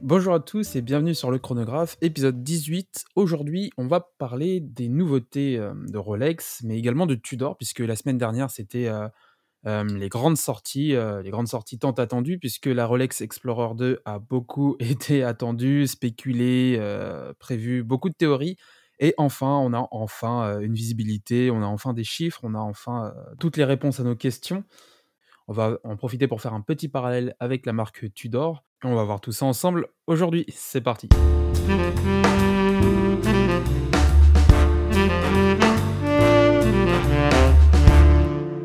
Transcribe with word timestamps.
Bonjour 0.00 0.32
à 0.32 0.38
tous 0.38 0.76
et 0.76 0.80
bienvenue 0.80 1.12
sur 1.12 1.32
le 1.32 1.40
chronographe, 1.40 1.96
épisode 2.02 2.44
18. 2.44 3.04
Aujourd'hui, 3.16 3.72
on 3.76 3.88
va 3.88 4.12
parler 4.18 4.60
des 4.60 4.88
nouveautés 4.88 5.58
euh, 5.58 5.74
de 5.74 5.98
Rolex, 5.98 6.60
mais 6.62 6.78
également 6.78 7.04
de 7.04 7.16
Tudor, 7.16 7.56
puisque 7.56 7.80
la 7.80 7.96
semaine 7.96 8.16
dernière, 8.16 8.48
c'était 8.48 8.86
euh, 8.86 9.08
euh, 9.66 9.82
les 9.82 10.08
grandes 10.08 10.36
sorties, 10.36 10.94
les 11.24 11.30
grandes 11.30 11.48
sorties 11.48 11.80
tant 11.80 11.90
attendues, 11.90 12.38
puisque 12.38 12.66
la 12.66 12.86
Rolex 12.86 13.22
Explorer 13.22 13.74
2 13.74 14.00
a 14.04 14.20
beaucoup 14.20 14.76
été 14.80 15.24
attendue, 15.24 15.88
spéculée, 15.88 16.80
prévue, 17.40 17.82
beaucoup 17.82 18.08
de 18.08 18.14
théories. 18.14 18.56
Et 19.00 19.14
enfin, 19.16 19.58
on 19.58 19.72
a 19.72 19.88
enfin 19.90 20.60
une 20.60 20.74
visibilité, 20.74 21.50
on 21.50 21.60
a 21.60 21.66
enfin 21.66 21.92
des 21.92 22.04
chiffres, 22.04 22.40
on 22.44 22.54
a 22.54 22.60
enfin 22.60 23.12
toutes 23.40 23.56
les 23.56 23.64
réponses 23.64 23.98
à 23.98 24.04
nos 24.04 24.16
questions. 24.16 24.62
On 25.50 25.54
va 25.54 25.78
en 25.82 25.96
profiter 25.96 26.28
pour 26.28 26.42
faire 26.42 26.52
un 26.52 26.60
petit 26.60 26.88
parallèle 26.88 27.34
avec 27.40 27.64
la 27.64 27.72
marque 27.72 28.12
Tudor. 28.12 28.66
On 28.84 28.94
va 28.94 29.04
voir 29.04 29.18
tout 29.18 29.32
ça 29.32 29.46
ensemble 29.46 29.88
aujourd'hui. 30.06 30.44
C'est 30.50 30.82
parti. 30.82 31.08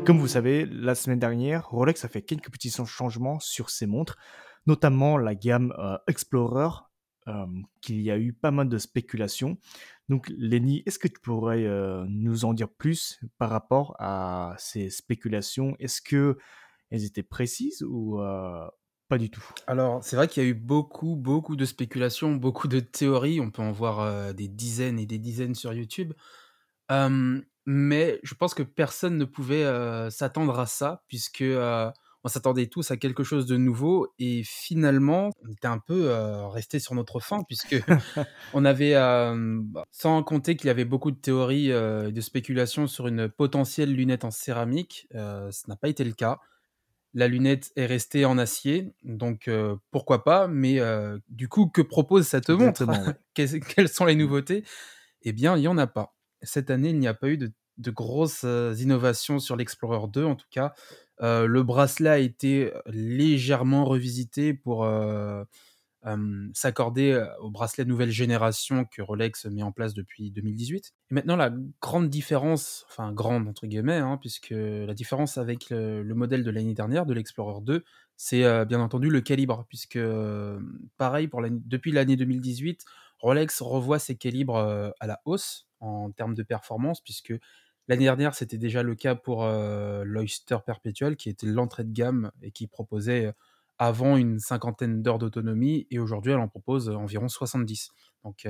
Comme 0.04 0.18
vous 0.18 0.28
savez, 0.28 0.66
la 0.66 0.94
semaine 0.94 1.18
dernière, 1.18 1.66
Rolex 1.70 2.04
a 2.04 2.08
fait 2.08 2.20
quelques 2.20 2.50
petits 2.50 2.70
changements 2.70 3.40
sur 3.40 3.70
ses 3.70 3.86
montres, 3.86 4.18
notamment 4.66 5.16
la 5.16 5.34
gamme 5.34 5.72
euh, 5.78 5.96
Explorer, 6.06 6.68
euh, 7.28 7.46
qu'il 7.80 8.02
y 8.02 8.10
a 8.10 8.18
eu 8.18 8.34
pas 8.34 8.50
mal 8.50 8.68
de 8.68 8.76
spéculations. 8.76 9.56
Donc, 10.10 10.30
Lenny, 10.36 10.82
est-ce 10.84 10.98
que 10.98 11.08
tu 11.08 11.18
pourrais 11.22 11.64
euh, 11.64 12.04
nous 12.10 12.44
en 12.44 12.52
dire 12.52 12.68
plus 12.68 13.18
par 13.38 13.48
rapport 13.48 13.96
à 13.98 14.54
ces 14.58 14.90
spéculations? 14.90 15.74
Est-ce 15.78 16.02
que 16.02 16.36
elles 16.94 17.04
étaient 17.04 17.22
précises 17.22 17.82
ou 17.82 18.20
euh, 18.20 18.66
pas 19.08 19.18
du 19.18 19.30
tout? 19.30 19.44
Alors, 19.66 20.02
c'est 20.02 20.16
vrai 20.16 20.28
qu'il 20.28 20.42
y 20.42 20.46
a 20.46 20.48
eu 20.48 20.54
beaucoup, 20.54 21.16
beaucoup 21.16 21.56
de 21.56 21.64
spéculations, 21.64 22.32
beaucoup 22.32 22.68
de 22.68 22.80
théories. 22.80 23.40
On 23.40 23.50
peut 23.50 23.62
en 23.62 23.72
voir 23.72 24.00
euh, 24.00 24.32
des 24.32 24.48
dizaines 24.48 24.98
et 24.98 25.06
des 25.06 25.18
dizaines 25.18 25.54
sur 25.54 25.72
YouTube. 25.72 26.12
mais 27.66 28.20
je 28.22 28.34
pense 28.34 28.54
que 28.54 28.62
personne 28.62 29.18
ne 29.18 29.24
pouvait 29.24 29.64
euh, 29.64 30.10
s'attendre 30.10 30.58
à 30.58 30.66
ça, 30.66 31.02
puisque 31.08 31.44
on 32.26 32.28
s'attendait 32.28 32.68
tous 32.68 32.90
à 32.90 32.96
quelque 32.96 33.24
chose 33.24 33.46
de 33.46 33.56
nouveau. 33.56 34.14
Et 34.18 34.42
finalement, 34.44 35.30
on 35.42 35.50
était 35.50 35.66
un 35.66 35.78
peu 35.78 36.10
resté 36.46 36.78
sur 36.78 36.94
notre 36.94 37.18
fin, 37.18 37.42
puisque 37.42 37.76
on 38.54 38.64
avait, 38.64 38.94
bah, 38.94 39.84
sans 39.90 40.22
compter 40.22 40.56
qu'il 40.56 40.68
y 40.68 40.70
avait 40.70 40.84
beaucoup 40.84 41.10
de 41.10 41.20
théories 41.20 41.70
et 41.70 42.12
de 42.12 42.20
spéculations 42.20 42.86
sur 42.86 43.08
une 43.08 43.28
potentielle 43.28 43.92
lunette 43.92 44.24
en 44.24 44.30
céramique, 44.30 45.08
ça 45.12 45.64
n'a 45.66 45.76
pas 45.76 45.88
été 45.88 46.04
le 46.04 46.12
cas. 46.12 46.38
La 47.14 47.28
lunette 47.28 47.72
est 47.76 47.86
restée 47.86 48.24
en 48.24 48.38
acier, 48.38 48.92
donc 49.04 49.48
pourquoi 49.92 50.24
pas, 50.24 50.48
mais 50.48 50.80
du 51.28 51.48
coup, 51.48 51.68
que 51.68 51.80
propose 51.80 52.26
cette 52.26 52.50
montre 52.50 52.84
Quelles 53.34 53.88
sont 53.88 54.04
les 54.04 54.16
nouveautés? 54.16 54.64
Eh 55.22 55.32
bien, 55.32 55.56
il 55.56 55.60
n'y 55.60 55.68
en 55.68 55.78
a 55.78 55.86
pas. 55.86 56.16
Cette 56.42 56.70
année, 56.70 56.90
il 56.90 56.98
n'y 56.98 57.06
a 57.06 57.14
pas 57.14 57.28
eu 57.28 57.38
de, 57.38 57.90
grosses 57.90 58.42
innovations 58.42 59.38
sur 59.38 59.54
l'Explorer 59.54 60.08
2, 60.08 60.24
en 60.24 60.34
tout 60.34 60.48
cas. 60.50 60.74
le 61.20 61.62
bracelet 61.62 62.10
a 62.10 62.18
été 62.18 62.72
légèrement 62.86 63.84
revisité 63.84 64.52
pour 64.52 64.84
s'accorder 66.52 67.24
au 67.40 67.50
bracelet 67.50 67.84
nouvelle 67.84 68.10
génération 68.10 68.84
que 68.84 69.00
Rolex 69.00 69.46
met 69.46 69.62
en 69.62 69.72
place 69.72 69.94
depuis 69.94 70.30
2018. 70.30 70.92
Et 71.10 71.14
maintenant, 71.14 71.36
la 71.36 71.50
grande 71.80 72.10
différence, 72.10 72.84
enfin 72.90 73.12
grande 73.12 73.48
entre 73.48 73.66
guillemets, 73.66 73.96
hein, 73.96 74.18
puisque 74.20 74.54
la 74.54 74.92
différence 74.94 75.38
avec 75.38 75.70
le, 75.70 76.02
modèle 76.14 76.44
de 76.44 76.50
l'année 76.50 76.74
dernière, 76.74 77.06
de 77.06 77.14
l'Explorer 77.14 77.62
2, 77.62 77.84
c'est 78.16 78.64
bien 78.66 78.80
entendu 78.80 79.08
le 79.08 79.20
calibre, 79.22 79.64
puisque 79.68 79.98
pareil, 80.98 81.28
pour 81.28 81.42
depuis 81.42 81.92
l'année 81.92 82.16
2018, 82.16 82.84
Rolex 83.20 83.62
revoit 83.62 83.98
ses 83.98 84.16
calibres 84.16 84.92
à 85.00 85.06
la 85.06 85.20
hausse 85.24 85.66
en 85.80 86.10
termes 86.10 86.34
de 86.34 86.42
performance, 86.42 87.00
puisque 87.00 87.34
L'année 87.86 88.04
dernière, 88.04 88.34
c'était 88.34 88.56
déjà 88.56 88.82
le 88.82 88.94
cas 88.94 89.14
pour 89.14 89.44
l'Oyster 89.46 90.56
Perpetual, 90.64 91.16
qui 91.16 91.28
était 91.28 91.46
l'entrée 91.46 91.84
de 91.84 91.92
gamme 91.92 92.30
et 92.42 92.50
qui 92.50 92.66
proposait 92.66 93.34
avant 93.78 94.16
une 94.16 94.38
cinquantaine 94.38 95.02
d'heures 95.02 95.18
d'autonomie 95.18 95.86
et 95.90 95.98
aujourd'hui 95.98 96.32
elle 96.32 96.38
en 96.38 96.48
propose 96.48 96.88
environ 96.88 97.28
70. 97.28 97.90
Donc 98.24 98.46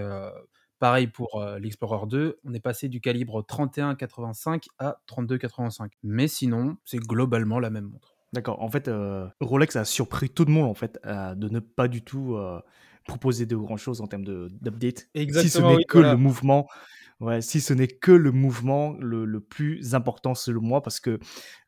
pareil 0.78 1.06
pour 1.06 1.42
l'Explorer 1.60 2.06
2, 2.06 2.40
on 2.44 2.52
est 2.52 2.60
passé 2.60 2.88
du 2.88 3.00
calibre 3.00 3.42
31,85 3.42 4.64
à 4.78 4.98
32,85. 5.08 5.88
Mais 6.02 6.28
sinon, 6.28 6.76
c'est 6.84 6.98
globalement 6.98 7.58
la 7.58 7.70
même 7.70 7.86
montre. 7.86 8.14
D'accord. 8.32 8.60
En 8.60 8.68
fait, 8.68 8.90
Rolex 9.40 9.76
a 9.76 9.84
surpris 9.84 10.28
tout 10.28 10.44
le 10.44 10.52
monde 10.52 10.68
en 10.68 10.74
fait 10.74 11.00
de 11.04 11.48
ne 11.48 11.60
pas 11.60 11.88
du 11.88 12.02
tout 12.02 12.36
proposer 13.04 13.47
de 13.47 13.56
grand 13.56 13.76
chose 13.76 14.00
en 14.00 14.06
termes 14.06 14.25
d'update. 14.25 15.09
Si 15.15 15.50
ce 15.50 15.60
n'est 15.60 15.84
que 15.84 15.98
le 15.98 16.16
mouvement 16.16 16.66
Ouais, 17.20 17.41
si 17.41 17.60
ce 17.60 17.72
n'est 17.72 17.87
que 17.87 18.10
le 18.10 18.32
mouvement 18.32 18.97
le, 18.98 19.25
le, 19.25 19.41
plus 19.41 19.94
important 19.94 20.34
selon 20.34 20.60
moi, 20.60 20.82
parce 20.82 20.98
que 20.98 21.20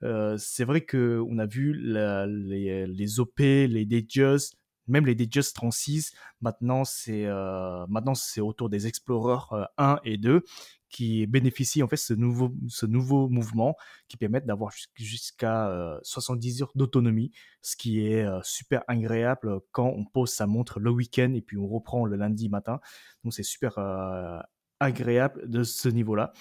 euh, 0.02 0.36
c'est 0.38 0.64
vrai 0.64 0.80
que 0.80 1.22
on 1.30 1.38
a 1.38 1.46
vu 1.46 1.72
la, 1.72 2.26
les, 2.26 2.84
les, 2.86 3.20
OP, 3.20 3.38
les 3.38 3.86
Datejust, 3.86 4.58
même 4.88 5.06
les 5.06 5.14
Datejust 5.14 5.54
36, 5.56 6.12
maintenant 6.40 6.84
c'est 6.84 7.26
euh, 7.26 7.86
maintenant 7.88 8.14
c'est 8.14 8.40
autour 8.40 8.68
des 8.68 8.86
Explorer 8.86 9.38
1 9.78 9.94
euh, 9.94 9.96
et 10.04 10.16
2 10.16 10.42
qui 10.88 11.26
bénéficient 11.26 11.82
en 11.82 11.88
fait 11.88 11.96
ce 11.96 12.14
nouveau 12.14 12.52
ce 12.68 12.86
nouveau 12.86 13.28
mouvement 13.28 13.76
qui 14.08 14.16
permettent 14.16 14.46
d'avoir 14.46 14.72
jusqu'à 14.94 15.98
70 16.02 16.62
heures 16.62 16.72
d'autonomie, 16.74 17.32
ce 17.60 17.76
qui 17.76 18.06
est 18.06 18.24
super 18.42 18.84
agréable 18.86 19.60
quand 19.72 19.88
on 19.88 20.04
pose 20.04 20.30
sa 20.30 20.46
montre 20.46 20.78
le 20.78 20.90
week-end 20.90 21.32
et 21.34 21.42
puis 21.42 21.58
on 21.58 21.66
reprend 21.66 22.04
le 22.04 22.16
lundi 22.16 22.48
matin. 22.48 22.80
Donc 23.24 23.34
c'est 23.34 23.42
super 23.42 23.78
agréable 24.78 25.50
de 25.50 25.64
ce 25.64 25.88
niveau-là. 25.88 26.32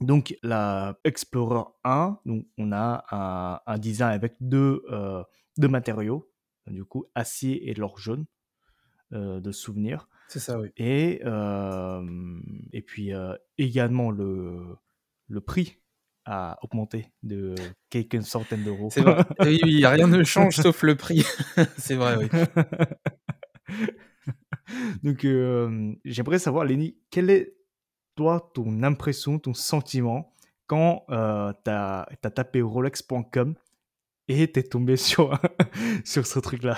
Donc 0.00 0.36
la 0.42 0.96
Explorer 1.04 1.64
1, 1.84 2.20
donc 2.24 2.46
on 2.56 2.72
a 2.72 3.60
un, 3.66 3.78
design 3.78 4.12
avec 4.12 4.36
deux, 4.40 4.84
euh, 4.90 5.24
deux, 5.56 5.68
matériaux, 5.68 6.27
du 6.70 6.84
coup 6.84 7.06
acier 7.14 7.68
et 7.68 7.74
l'or 7.74 7.98
jaune 7.98 8.26
euh, 9.12 9.40
de 9.40 9.52
souvenir. 9.52 10.08
C'est 10.28 10.40
ça, 10.40 10.58
oui. 10.58 10.70
Et, 10.76 11.20
euh, 11.24 12.02
et 12.72 12.82
puis 12.82 13.12
également 13.56 14.10
le, 14.10 14.76
le 15.28 15.40
prix 15.40 15.80
a 16.28 16.58
augmenté 16.62 17.10
de 17.22 17.54
quelques 17.88 18.22
centaines 18.22 18.62
d'euros. 18.62 18.90
C'est 18.92 19.00
vrai. 19.00 19.24
oui, 19.40 19.60
oui, 19.64 19.86
rien 19.86 20.06
ne 20.06 20.22
change 20.24 20.56
sauf 20.56 20.82
le 20.82 20.94
prix. 20.94 21.24
C'est 21.78 21.94
vrai, 21.94 22.16
oui. 22.16 22.28
Donc, 25.02 25.24
euh, 25.24 25.94
j'aimerais 26.04 26.38
savoir, 26.38 26.64
Lenny, 26.64 26.98
quelle 27.10 27.30
est, 27.30 27.56
toi, 28.14 28.50
ton 28.54 28.82
impression, 28.82 29.38
ton 29.38 29.54
sentiment 29.54 30.34
quand 30.66 31.04
euh, 31.08 31.52
tu 31.64 31.70
as, 31.70 32.06
tapé 32.34 32.60
rolex.com 32.60 33.54
et 34.28 34.50
tu 34.50 34.60
es 34.60 34.62
tombé 34.62 34.96
sur, 35.08 35.38
sur 36.04 36.26
ce 36.26 36.38
truc-là 36.38 36.76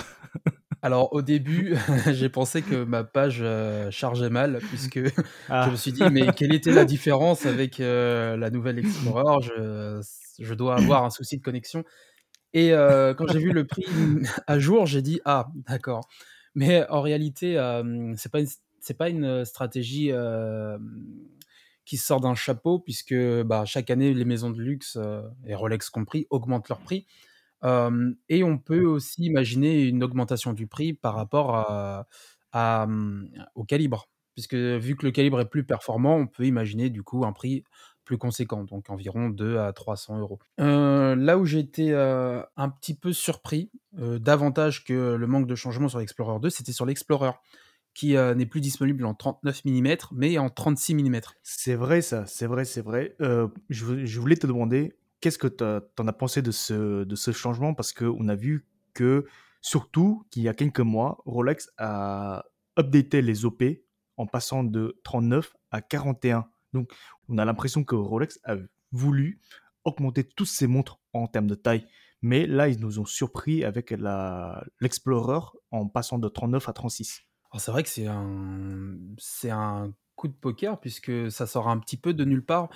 alors 0.83 1.13
au 1.13 1.21
début, 1.21 1.77
j'ai 2.11 2.29
pensé 2.29 2.63
que 2.63 2.85
ma 2.85 3.05
page 3.05 3.41
euh, 3.43 3.91
chargeait 3.91 4.31
mal 4.31 4.61
puisque 4.69 4.99
ah. 5.49 5.67
je 5.67 5.71
me 5.73 5.77
suis 5.77 5.93
dit 5.93 6.03
mais 6.11 6.33
quelle 6.33 6.55
était 6.55 6.73
la 6.73 6.85
différence 6.85 7.47
avec 7.47 7.79
la 7.79 8.51
nouvelle 8.51 8.79
Explorer? 8.79 9.43
Je, 9.43 10.01
je, 10.39 10.55
dois 10.55 10.77
avoir 10.77 11.05
un 11.05 11.11
souci 11.11 11.37
de 11.37 11.43
connexion. 11.43 11.85
Et 12.53 12.71
quand 12.71 13.27
j'ai 13.31 13.39
vu 13.39 13.53
le 13.53 13.67
prix 13.67 13.85
à 14.47 14.59
jour, 14.59 14.87
j'ai 14.87 15.03
dit 15.03 15.21
ah 15.25 15.49
d'accord. 15.69 16.09
Mais 16.55 16.87
en 16.89 17.01
réalité, 17.01 17.55
c'est 18.17 18.33
pas 18.33 18.41
une, 18.41 18.49
c'est 18.81 18.97
pas 18.97 19.09
une 19.09 19.45
stratégie 19.45 20.11
qui 21.85 21.97
sort 21.97 22.21
d'un 22.21 22.35
chapeau, 22.35 22.79
puisque 22.79 23.15
bah, 23.43 23.65
chaque 23.67 23.91
année, 23.91 24.15
les 24.15 24.25
maisons 24.25 24.51
de 24.51 24.61
luxe, 24.61 24.99
et 25.47 25.55
Rolex 25.55 25.91
compris, 25.91 26.27
augmentent 26.31 26.69
leur 26.69 26.81
prix. 26.81 27.07
Et 27.63 28.45
on 28.45 28.59
peut 28.59 28.85
aussi 28.85 29.25
imaginer 29.25 29.83
une 29.83 30.03
augmentation 30.03 30.53
du 30.53 30.67
prix 30.67 30.93
par 30.93 31.15
rapport 31.15 31.55
à, 32.53 32.89
au 33.55 33.65
calibre. 33.65 34.09
Puisque 34.35 34.55
vu 34.55 34.97
que 34.97 35.05
le 35.05 35.13
calibre 35.13 35.41
est 35.41 35.49
plus 35.49 35.65
performant, 35.65 36.17
on 36.17 36.27
peut 36.27 36.47
imaginer 36.47 36.89
du 36.89 37.03
coup 37.03 37.25
un 37.25 37.33
prix 37.33 37.65
plus 38.05 38.17
conséquent, 38.17 38.65
donc 38.65 38.89
environ 38.91 39.29
2 39.29 39.59
à 39.59 39.73
300 39.73 40.19
euros. 40.19 40.39
Euh, 40.61 41.15
là 41.15 41.39
où 41.39 41.45
j'ai 41.45 41.59
été 41.59 41.93
euh, 41.93 42.43
un 42.57 42.69
petit 42.69 42.95
peu 42.95 43.13
surpris, 43.13 43.71
davantage 43.93 44.85
que 44.85 45.15
le 45.15 45.27
manque 45.27 45.47
de 45.47 45.55
changement 45.55 45.89
sur 45.89 45.99
l'Explorer 45.99 46.41
2, 46.41 46.49
c'était 46.51 46.73
sur 46.73 46.87
l'Explorer, 46.87 47.33
qui 47.93 48.15
n'est 48.15 48.47
plus 48.47 48.61
disponible 48.61 49.05
en 49.05 49.15
39 49.15 49.65
mm, 49.65 49.97
mais 50.13 50.39
en 50.39 50.49
36 50.49 50.95
mm. 50.95 51.21
C'est 51.43 51.75
vrai 51.75 52.03
ça, 52.03 52.25
c'est 52.27 52.47
vrai, 52.47 52.65
c'est 52.65 52.83
vrai. 52.83 53.17
je, 53.69 54.21
voulais 54.21 54.37
te 54.37 54.47
demander, 54.47 54.97
qu'est-ce 55.21 55.39
que 55.39 55.47
tu 55.47 55.65
en 55.65 56.09
as 56.09 56.13
pensé 56.13 56.43
de 56.43 56.51
ce, 56.51 57.33
changement? 57.33 57.75
Parce 57.75 57.93
qu'on 57.93 58.29
a 58.29 58.35
vu 58.35 58.67
que, 58.95 59.27
surtout 59.61 60.27
qu'il 60.31 60.43
y 60.43 60.49
a 60.49 60.55
quelques 60.55 60.81
mois, 60.81 61.23
Rolex 61.27 61.71
a 61.79 62.45
updaté 62.79 63.23
les 63.23 63.45
OP 63.45 63.63
en 64.17 64.27
passant 64.27 64.65
de 64.65 65.01
39 65.05 65.55
à 65.71 65.81
41. 65.81 66.49
Donc, 66.73 66.93
on 67.29 67.39
a 67.39 67.45
l'impression 67.45 67.85
que 67.85 67.95
Rolex 67.95 68.41
a 68.45 68.57
voulu 68.93 69.41
augmenter 69.85 70.25
toutes 70.25 70.49
ses 70.49 70.67
montres 70.67 71.01
en 71.13 71.27
termes 71.27 71.47
de 71.47 71.55
taille. 71.55 71.87
Mais 72.23 72.47
là, 72.47 72.69
ils 72.69 72.79
nous 72.79 72.99
ont 72.99 73.07
surpris 73.07 73.65
avec 73.65 73.95
l'Explorer 74.81 75.41
en 75.71 75.89
passant 75.89 76.19
de 76.19 76.29
39 76.29 76.69
à 76.69 76.73
36. 76.73 77.23
c'est 77.59 77.71
vrai 77.71 77.83
que 77.83 77.89
c'est 77.89 78.07
un, 78.07 78.97
c'est 79.19 79.51
un 79.51 79.93
coup 80.17 80.29
de 80.29 80.35
poker 80.35 80.79
puisque 80.81 81.31
ça 81.31 81.47
sort 81.47 81.69
un 81.69 81.79
petit 81.79 81.97
peu 81.97 82.13
de 82.13 82.25
nulle 82.25 82.45
part. 82.45 82.69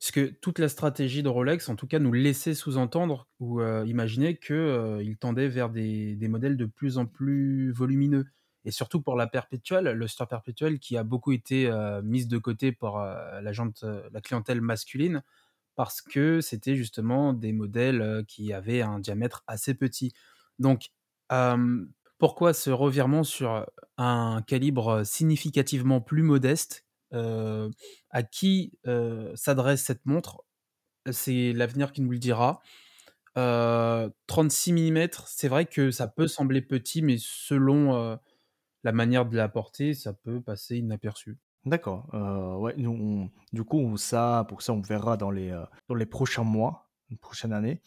Parce 0.00 0.12
que 0.12 0.30
toute 0.40 0.58
la 0.58 0.70
stratégie 0.70 1.22
de 1.22 1.28
Rolex, 1.28 1.68
en 1.68 1.76
tout 1.76 1.86
cas, 1.86 1.98
nous 1.98 2.12
laissait 2.12 2.54
sous-entendre 2.54 3.28
ou 3.38 3.60
euh, 3.60 3.84
imaginer 3.86 4.38
qu'il 4.38 4.56
euh, 4.56 5.14
tendait 5.20 5.48
vers 5.48 5.68
des, 5.68 6.16
modèles 6.22 6.56
de 6.56 6.64
plus 6.64 6.96
en 6.96 7.04
plus 7.04 7.70
volumineux? 7.72 8.26
Et 8.64 8.70
surtout 8.70 9.02
pour 9.02 9.14
la 9.14 9.26
perpétuelle, 9.26 9.90
le 9.92 10.08
store 10.08 10.26
perpétuel 10.26 10.78
qui 10.78 10.96
a 10.96 11.04
beaucoup 11.04 11.32
été 11.32 11.66
euh, 11.66 12.00
mise 12.00 12.28
de 12.28 12.38
côté 12.38 12.72
par 12.72 12.96
la, 13.42 13.52
la 13.52 14.20
clientèle 14.22 14.62
masculine 14.62 15.22
parce 15.76 16.00
que 16.00 16.40
c'était 16.40 16.76
justement 16.76 17.34
des 17.34 17.52
modèles 17.52 18.24
qui 18.26 18.54
avaient 18.54 18.82
un 18.82 19.00
diamètre 19.00 19.44
assez 19.46 19.74
petit. 19.74 20.12
Donc, 20.58 20.90
pourquoi 22.18 22.52
ce 22.52 22.70
revirement 22.70 23.22
sur 23.22 23.66
un 23.96 24.42
calibre 24.46 25.04
significativement 25.04 26.00
plus 26.00 26.22
modeste 26.22 26.84
À 27.12 28.22
qui 28.22 28.78
s'adresse 29.34 29.82
cette 29.82 30.06
montre 30.06 30.44
C'est 31.10 31.52
l'avenir 31.52 31.92
qui 31.92 32.02
nous 32.02 32.10
le 32.10 32.18
dira. 32.18 32.60
36 33.34 34.72
mm, 34.72 35.08
c'est 35.26 35.48
vrai 35.48 35.66
que 35.66 35.90
ça 35.90 36.08
peut 36.08 36.28
sembler 36.28 36.62
petit, 36.62 37.02
mais 37.02 37.16
selon 37.18 38.18
la 38.82 38.92
manière 38.92 39.26
de 39.26 39.36
la 39.36 39.48
porter, 39.48 39.94
ça 39.94 40.12
peut 40.12 40.40
passer 40.40 40.78
inaperçu. 40.78 41.38
D'accord, 41.66 42.08
ouais, 42.60 42.74
du 43.52 43.64
coup, 43.64 43.96
ça 43.98 44.46
pour 44.48 44.62
ça, 44.62 44.72
on 44.72 44.80
verra 44.80 45.16
dans 45.16 45.30
les, 45.30 45.50
dans 45.88 45.94
les 45.94 46.06
prochains 46.06 46.44
mois, 46.44 46.88
une 47.10 47.18
prochaine 47.18 47.52
année, 47.52 47.82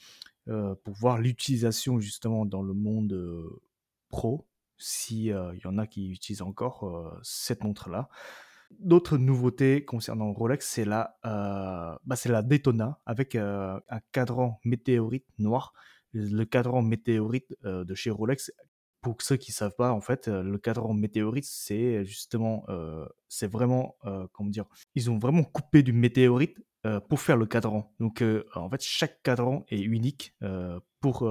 pour 0.45 0.93
voir 0.93 1.17
l'utilisation 1.17 1.99
justement 1.99 2.45
dans 2.45 2.61
le 2.61 2.73
monde, 2.73 3.17
pro, 4.09 4.47
si, 4.77 5.25
il 5.25 5.61
y 5.63 5.67
en 5.67 5.77
a 5.77 5.87
qui 5.87 6.11
utilisent 6.11 6.41
encore, 6.43 7.19
cette 7.23 7.63
montre-là. 7.63 8.09
D'autres 8.71 9.17
nouveautés 9.17 9.85
concernant 9.85 10.33
Rolex, 10.33 10.67
c'est 10.67 10.85
la, 10.85 11.17
bah, 11.23 12.15
c'est 12.15 12.29
la 12.29 12.41
Daytona 12.41 12.99
avec, 13.05 13.35
un 13.35 13.81
cadran 14.11 14.59
météorite 14.65 15.25
noir. 15.37 15.73
Le 16.13 16.43
cadran 16.43 16.81
météorite, 16.81 17.55
de 17.63 17.95
chez 17.95 18.09
Rolex 18.09 18.51
pour 19.01 19.21
ceux 19.21 19.35
qui 19.35 19.51
savent 19.51 19.75
pas, 19.77 19.91
en 19.91 19.99
fait, 20.01 20.27
le 20.27 20.57
cadran 20.57 20.93
météorite, 20.93 21.45
c'est 21.45 22.05
justement, 22.05 22.65
c'est 23.27 23.51
vraiment, 23.51 23.97
comment 24.31 24.49
dire, 24.49 24.65
ils 24.95 25.11
ont 25.11 25.19
vraiment 25.19 25.43
coupé 25.43 25.83
du 25.83 25.93
météorite 25.93 26.57
pour 27.09 27.19
faire 27.19 27.37
le 27.37 27.45
cadran. 27.45 27.93
Donc, 27.99 28.23
en 28.55 28.69
fait, 28.69 28.81
chaque 28.81 29.21
cadran 29.23 29.65
est 29.69 29.81
unique 29.81 30.35
pour 30.99 31.29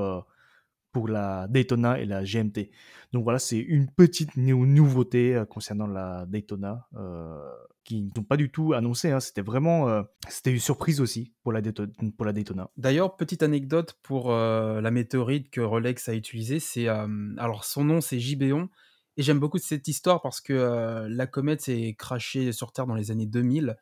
pour 0.93 1.09
la 1.09 1.49
Daytona 1.49 1.99
et 1.99 2.05
la 2.05 2.23
GMT. 2.23 2.71
Donc 3.13 3.25
voilà, 3.25 3.39
c'est 3.39 3.59
une 3.59 3.91
petite 3.91 4.37
nouveauté 4.37 5.43
concernant 5.49 5.87
la 5.87 6.27
Daytona 6.27 6.87
qui 7.85 8.11
n'ont 8.17 8.23
pas 8.23 8.37
du 8.37 8.51
tout 8.51 8.73
annoncé. 8.75 9.11
Hein. 9.11 9.21
C'était 9.21 9.43
vraiment, 9.43 9.89
euh, 9.89 10.03
c'était 10.29 10.53
une 10.53 10.61
surprise 10.61 11.01
aussi 11.01 11.33
pour 11.43 11.53
la, 11.53 11.61
Daytona. 11.61 12.71
D'ailleurs, 12.77 13.17
petite 13.17 13.43
anecdote 13.43 13.99
pour 14.03 14.31
euh, 14.31 14.81
la 14.81 14.91
météorite 14.91 15.51
que 15.51 15.61
Rolex 15.61 16.09
a 16.09 16.15
utilisée, 16.15 16.61
c'est 16.61 16.89
euh, 16.89 17.07
alors 17.39 17.65
son 17.65 17.85
nom 17.85 18.01
c'est 18.01 18.19
Gibeon 18.19 18.69
et 19.17 19.23
j'aime 19.23 19.41
beaucoup 19.41 19.59
cette 19.59 19.89
histoire 19.89 20.23
parce 20.23 20.41
que 20.41 21.07
la 21.09 21.27
comète 21.27 21.61
s'est 21.61 21.95
crashée 21.99 22.53
sur 22.53 22.73
Terre 22.73 22.87
dans 22.87 22.95
les 22.95 23.11
années 23.11 23.27
2000 23.27 23.77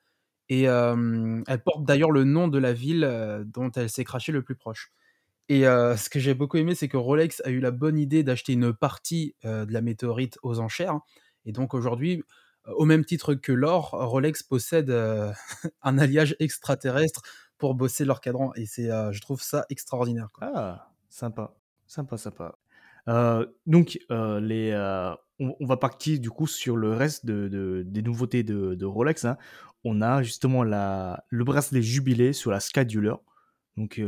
et 0.48 0.62
elle 0.62 1.62
porte 1.64 1.84
d'ailleurs 1.84 2.10
le 2.10 2.24
nom 2.24 2.48
de 2.48 2.58
la 2.58 2.72
ville 2.72 3.44
dont 3.46 3.70
elle 3.76 3.88
s'est 3.88 4.02
crashée 4.02 4.32
le 4.32 4.42
plus 4.42 4.56
proche. 4.56 4.90
Et 5.52 5.62
ce 5.62 6.08
que 6.08 6.20
j'ai 6.20 6.32
beaucoup 6.32 6.58
aimé, 6.58 6.76
c'est 6.76 6.86
que 6.86 6.96
Rolex 6.96 7.42
a 7.44 7.50
eu 7.50 7.58
la 7.58 7.72
bonne 7.72 7.98
idée 7.98 8.22
d'acheter 8.22 8.52
une 8.52 8.72
partie 8.72 9.34
de 9.42 9.72
la 9.72 9.80
météorite 9.80 10.38
aux 10.44 10.60
enchères. 10.60 11.00
Et 11.44 11.50
donc 11.50 11.74
aujourd'hui, 11.74 12.22
au 12.66 12.84
même 12.84 13.04
titre 13.04 13.34
que 13.34 13.52
l'or, 13.52 13.90
Rolex 13.90 14.42
possède 14.42 14.90
euh, 14.90 15.32
un 15.82 15.98
alliage 15.98 16.36
extraterrestre 16.38 17.22
pour 17.58 17.74
bosser 17.74 18.04
leur 18.04 18.20
cadran. 18.20 18.52
Et 18.54 18.66
c'est, 18.66 18.90
euh, 18.90 19.12
je 19.12 19.20
trouve 19.20 19.42
ça 19.42 19.64
extraordinaire. 19.70 20.28
Ah, 20.40 20.92
sympa, 21.08 21.54
sympa, 21.86 22.16
sympa. 22.16 22.58
Euh, 23.08 23.46
donc, 23.66 23.98
les, 24.10 24.74
on, 25.38 25.66
va 25.66 25.76
partir 25.76 26.20
du 26.20 26.30
coup 26.30 26.46
sur 26.46 26.76
le 26.76 26.92
reste 26.92 27.24
de, 27.26 27.82
des 27.86 28.02
nouveautés 28.02 28.42
de, 28.42 28.84
Rolex. 28.84 29.24
Hein. 29.24 29.36
On 29.84 30.02
a 30.02 30.22
justement 30.22 30.62
la, 30.62 31.24
le 31.28 31.44
bracelet 31.44 31.82
jubilé 31.82 32.32
sur 32.32 32.50
la 32.50 32.60
Scadular. 32.60 33.20
Donc 33.76 34.00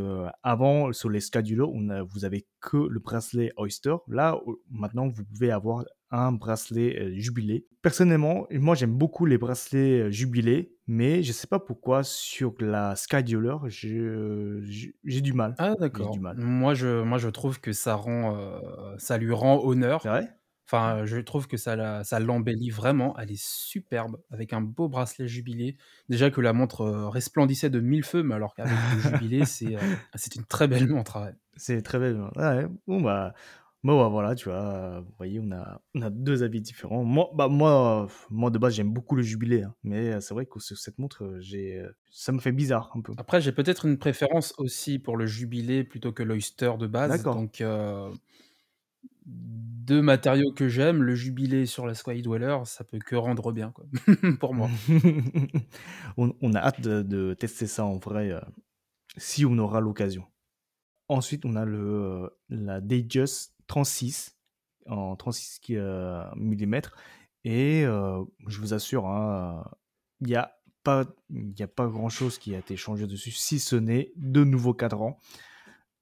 avant, 0.42 0.92
sur 0.92 1.08
les 1.08 1.20
Scadular, 1.20 1.68
on 1.70 2.04
vous 2.04 2.24
avez 2.24 2.46
que 2.60 2.76
le 2.76 3.00
bracelet 3.00 3.52
Oyster. 3.56 3.94
Là, 4.08 4.38
maintenant, 4.70 5.08
vous 5.08 5.24
pouvez 5.24 5.50
avoir 5.50 5.84
un 6.10 6.32
bracelet 6.32 7.18
jubilé. 7.18 7.66
Personnellement, 7.80 8.46
moi 8.50 8.74
j'aime 8.74 8.94
beaucoup 8.94 9.24
les 9.24 9.38
bracelets 9.38 10.12
jubilés, 10.12 10.76
mais 10.86 11.22
je 11.22 11.32
sais 11.32 11.46
pas 11.46 11.58
pourquoi 11.58 12.02
sur 12.02 12.54
la 12.60 12.94
Dealer, 13.24 13.60
j'ai 13.68 15.20
du 15.22 15.32
mal. 15.32 15.54
Ah 15.58 15.74
d'accord. 15.80 16.18
Moi 16.36 16.74
je, 16.74 17.02
moi 17.02 17.16
je 17.16 17.28
trouve 17.28 17.60
que 17.60 17.72
ça 17.72 17.94
rend, 17.94 18.60
ça 18.98 19.16
lui 19.16 19.32
rend 19.32 19.64
honneur. 19.64 20.02
Enfin, 20.72 21.04
je 21.04 21.18
trouve 21.18 21.48
que 21.48 21.58
ça, 21.58 22.02
ça 22.02 22.18
l'embellit 22.18 22.70
vraiment. 22.70 23.14
Elle 23.18 23.32
est 23.32 23.42
superbe, 23.42 24.16
avec 24.30 24.54
un 24.54 24.62
beau 24.62 24.88
bracelet 24.88 25.28
jubilé. 25.28 25.76
Déjà 26.08 26.30
que 26.30 26.40
la 26.40 26.54
montre 26.54 26.86
resplendissait 26.86 27.68
de 27.68 27.78
mille 27.78 28.04
feux, 28.04 28.22
mais 28.22 28.34
alors 28.34 28.54
qu'avec 28.54 28.72
le 28.94 29.10
jubilé, 29.10 29.44
c'est 29.44 29.76
c'est 30.14 30.34
une 30.36 30.44
très 30.46 30.68
belle 30.68 30.88
montre. 30.88 31.34
C'est 31.56 31.82
très 31.82 31.98
belle. 31.98 32.22
Ouais. 32.36 32.66
Bon, 32.86 33.02
bah, 33.02 33.34
moi, 33.82 34.08
voilà, 34.08 34.34
tu 34.34 34.48
vois, 34.48 35.00
vous 35.00 35.12
voyez, 35.18 35.40
on 35.40 35.52
a, 35.52 35.82
on 35.94 36.00
a 36.00 36.08
deux 36.08 36.42
avis 36.42 36.62
différents. 36.62 37.04
Moi, 37.04 37.28
bah, 37.34 37.48
moi, 37.48 38.08
moi 38.30 38.50
de 38.50 38.56
base, 38.56 38.74
j'aime 38.74 38.94
beaucoup 38.94 39.14
le 39.14 39.22
jubilé, 39.22 39.64
hein, 39.64 39.74
mais 39.84 40.22
c'est 40.22 40.32
vrai 40.32 40.46
que 40.46 40.58
sur 40.58 40.78
cette 40.78 40.98
montre, 40.98 41.36
j'ai, 41.40 41.84
ça 42.10 42.32
me 42.32 42.38
fait 42.38 42.52
bizarre 42.52 42.90
un 42.94 43.02
peu. 43.02 43.12
Après, 43.18 43.42
j'ai 43.42 43.52
peut-être 43.52 43.84
une 43.84 43.98
préférence 43.98 44.54
aussi 44.56 44.98
pour 44.98 45.18
le 45.18 45.26
jubilé 45.26 45.84
plutôt 45.84 46.12
que 46.12 46.22
l'Oyster 46.22 46.72
de 46.78 46.86
base. 46.86 47.10
D'accord. 47.10 47.34
Donc, 47.34 47.62
deux 49.24 50.02
matériaux 50.02 50.52
que 50.52 50.68
j'aime, 50.68 51.02
le 51.02 51.14
jubilé 51.14 51.66
sur 51.66 51.86
la 51.86 51.94
Sky 51.94 52.22
Dweller, 52.22 52.58
ça 52.64 52.84
peut 52.84 52.98
que 52.98 53.16
rendre 53.16 53.52
bien, 53.52 53.72
quoi, 53.72 53.84
pour 54.40 54.54
moi. 54.54 54.70
on, 56.16 56.54
a 56.54 56.58
hâte 56.58 56.80
de, 56.80 57.34
tester 57.34 57.66
ça 57.66 57.84
en 57.84 57.96
vrai, 57.96 58.32
si 59.16 59.44
on 59.44 59.58
aura 59.58 59.80
l'occasion. 59.80 60.24
Ensuite, 61.08 61.44
on 61.44 61.56
a 61.56 61.64
le, 61.64 62.30
la 62.48 62.80
Datejust 62.80 63.54
36 63.66 64.36
en 64.86 65.16
36 65.16 65.60
mm 66.36 66.80
et 67.44 67.82
je 67.82 68.60
vous 68.60 68.74
assure, 68.74 69.06
hein, 69.06 69.64
il 70.20 70.28
n'y 70.28 70.36
a 70.36 70.54
pas, 70.82 71.04
a 71.60 71.66
pas 71.66 71.86
grand 71.86 72.08
chose 72.08 72.38
qui 72.38 72.54
a 72.54 72.58
été 72.58 72.76
changé 72.76 73.06
dessus, 73.06 73.30
si 73.30 73.58
ce 73.58 73.76
n'est 73.76 74.12
de 74.16 74.44
nouveaux 74.44 74.74
cadrans. 74.74 75.18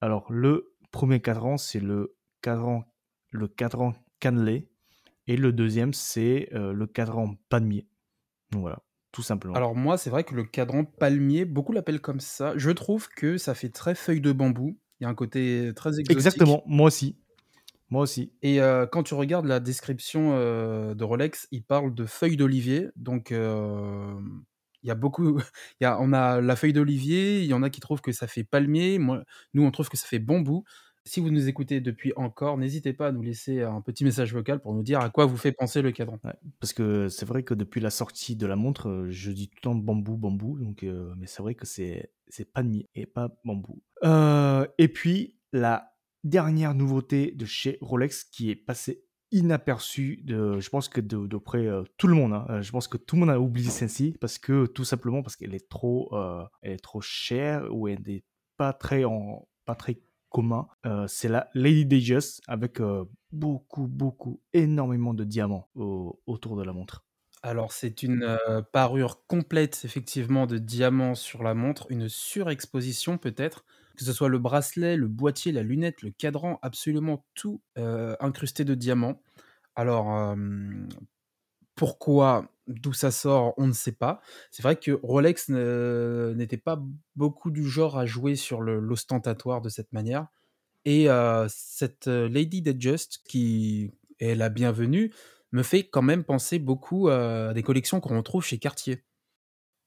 Alors 0.00 0.30
le 0.32 0.74
premier 0.90 1.20
cadran, 1.20 1.56
c'est 1.56 1.80
le 1.80 2.16
cadran, 2.42 2.84
le 3.30 3.48
cadran 3.48 3.94
cannelé, 4.18 4.68
et 5.26 5.36
le 5.36 5.52
deuxième, 5.52 5.92
c'est 5.94 6.48
le 6.52 6.86
cadran 6.86 7.36
palmier. 7.48 7.86
Donc 8.50 8.62
voilà, 8.62 8.82
tout 9.12 9.22
simplement. 9.22 9.54
Alors 9.54 9.74
moi, 9.76 9.96
c'est 9.96 10.10
vrai 10.10 10.24
que 10.24 10.34
le 10.34 10.44
cadran 10.44 10.84
palmier, 10.84 11.44
beaucoup 11.44 11.72
l'appellent 11.72 12.00
comme 12.00 12.20
ça. 12.20 12.52
Je 12.56 12.70
trouve 12.70 13.08
que 13.08 13.38
ça 13.38 13.54
fait 13.54 13.68
très 13.68 13.94
feuille 13.94 14.20
de 14.20 14.32
bambou. 14.32 14.76
Il 14.98 15.04
y 15.04 15.06
a 15.06 15.08
un 15.08 15.14
côté 15.14 15.72
très 15.76 15.90
exotique. 15.90 16.10
Exactement, 16.10 16.62
moi 16.66 16.88
aussi. 16.88 17.16
Moi 17.90 18.02
aussi. 18.02 18.32
Et 18.42 18.58
quand 18.90 19.02
tu 19.02 19.14
regardes 19.14 19.46
la 19.46 19.60
description 19.60 20.30
de 20.32 21.04
Rolex, 21.04 21.48
il 21.52 21.62
parle 21.62 21.94
de 21.94 22.06
feuille 22.06 22.36
d'olivier. 22.36 22.88
Donc, 22.96 23.30
il 23.30 24.86
y 24.88 24.90
a 24.90 24.94
beaucoup. 24.94 25.40
Y 25.80 25.84
a, 25.84 25.98
on 26.00 26.12
a 26.12 26.40
la 26.40 26.56
feuille 26.56 26.72
d'olivier, 26.72 27.40
il 27.40 27.46
y 27.46 27.54
en 27.54 27.62
a 27.62 27.70
qui 27.70 27.80
trouvent 27.80 28.00
que 28.00 28.12
ça 28.12 28.26
fait 28.26 28.44
palmier. 28.44 28.98
Moi, 28.98 29.22
nous, 29.54 29.62
on 29.62 29.70
trouve 29.70 29.88
que 29.88 29.96
ça 29.96 30.06
fait 30.06 30.18
bambou. 30.18 30.64
Si 31.04 31.20
vous 31.20 31.30
nous 31.30 31.48
écoutez 31.48 31.80
depuis 31.80 32.12
encore, 32.16 32.58
n'hésitez 32.58 32.92
pas 32.92 33.08
à 33.08 33.12
nous 33.12 33.22
laisser 33.22 33.62
un 33.62 33.80
petit 33.80 34.04
message 34.04 34.34
vocal 34.34 34.60
pour 34.60 34.74
nous 34.74 34.82
dire 34.82 35.00
à 35.00 35.08
quoi 35.08 35.24
vous 35.24 35.36
fait 35.36 35.52
penser 35.52 35.80
le 35.82 35.92
cadran. 35.92 36.18
parce 36.60 36.72
que 36.72 37.08
c'est 37.08 37.26
vrai 37.26 37.42
que 37.42 37.54
depuis 37.54 37.80
la 37.80 37.90
sortie 37.90 38.36
de 38.36 38.46
la 38.46 38.56
montre, 38.56 39.06
je 39.08 39.30
dis 39.30 39.48
tout 39.48 39.56
le 39.56 39.60
temps 39.62 39.74
bambou, 39.74 40.16
bambou. 40.16 40.58
Donc, 40.58 40.84
mais 41.16 41.26
c'est 41.26 41.42
vrai 41.42 41.54
que 41.54 41.66
c'est, 41.66 42.12
c'est 42.28 42.44
palmier 42.44 42.88
et 42.94 43.06
pas 43.06 43.34
bambou. 43.44 43.82
et 44.04 44.88
puis, 44.88 45.38
la 45.52 45.96
dernière 46.22 46.74
nouveauté 46.74 47.32
de 47.32 47.46
chez 47.46 47.78
Rolex 47.80 48.24
qui 48.24 48.50
est 48.50 48.56
passée 48.56 49.04
inaperçu 49.32 50.20
de, 50.24 50.58
je 50.58 50.70
pense 50.70 50.88
que 50.88 51.00
de, 51.00 51.36
près 51.38 51.66
tout 51.96 52.08
le 52.08 52.14
monde. 52.14 52.34
Hein. 52.34 52.60
Je 52.60 52.70
pense 52.70 52.88
que 52.88 52.96
tout 52.96 53.16
le 53.16 53.20
monde 53.20 53.30
a 53.30 53.40
oublié 53.40 53.70
celle-ci 53.70 54.16
parce 54.20 54.38
que 54.38 54.66
tout 54.66 54.84
simplement 54.84 55.22
parce 55.22 55.36
qu'elle 55.36 55.54
est 55.54 55.68
trop, 55.68 56.14
elle 56.62 56.72
est 56.72 56.82
trop 56.82 57.00
chère 57.00 57.66
ou 57.72 57.88
elle 57.88 58.02
n'est 58.06 58.24
pas 58.56 58.72
très 58.72 59.04
en, 59.04 59.48
pas 59.64 59.74
très 59.74 59.98
commun. 60.30 60.68
c'est 61.08 61.28
la 61.28 61.50
Lady 61.54 61.84
Digest 61.84 62.40
avec 62.48 62.80
beaucoup, 63.32 63.86
beaucoup, 63.86 64.40
énormément 64.52 65.12
de 65.14 65.24
diamants 65.24 65.68
autour 65.74 66.56
de 66.56 66.64
la 66.64 66.72
montre. 66.72 67.04
Alors, 67.42 67.72
c'est 67.72 68.02
une 68.02 68.38
parure 68.72 69.26
complète, 69.26 69.82
effectivement, 69.84 70.46
de 70.46 70.58
diamants 70.58 71.14
sur 71.14 71.42
la 71.42 71.54
montre, 71.54 71.86
une 71.90 72.08
surexposition 72.08 73.18
peut-être, 73.18 73.64
que 73.96 74.04
ce 74.04 74.12
soit 74.12 74.28
le 74.28 74.38
bracelet, 74.38 74.96
le 74.96 75.08
boîtier, 75.08 75.50
la 75.52 75.62
lunette, 75.62 76.02
le 76.02 76.10
cadran, 76.10 76.58
absolument 76.62 77.24
tout 77.34 77.62
incrusté 77.76 78.64
de 78.64 78.74
diamants. 78.74 79.22
Alors, 79.74 80.36
pourquoi, 81.80 82.52
d'où 82.66 82.92
ça 82.92 83.10
sort, 83.10 83.54
on 83.56 83.66
ne 83.66 83.72
sait 83.72 83.92
pas. 83.92 84.20
C'est 84.50 84.62
vrai 84.62 84.76
que 84.76 85.00
Rolex 85.02 85.48
n'était 85.48 86.58
pas 86.58 86.78
beaucoup 87.16 87.50
du 87.50 87.66
genre 87.66 87.96
à 87.96 88.04
jouer 88.04 88.36
sur 88.36 88.60
l'ostentatoire 88.60 89.62
de 89.62 89.70
cette 89.70 89.90
manière. 89.90 90.26
Et 90.84 91.08
cette 91.48 92.06
Lady 92.06 92.62
Just, 92.78 93.22
qui 93.26 93.94
est 94.18 94.34
la 94.34 94.50
bienvenue, 94.50 95.10
me 95.52 95.62
fait 95.62 95.88
quand 95.88 96.02
même 96.02 96.22
penser 96.22 96.58
beaucoup 96.58 97.08
à 97.08 97.54
des 97.54 97.62
collections 97.62 97.98
qu'on 97.98 98.18
retrouve 98.18 98.44
chez 98.44 98.58
Cartier. 98.58 99.02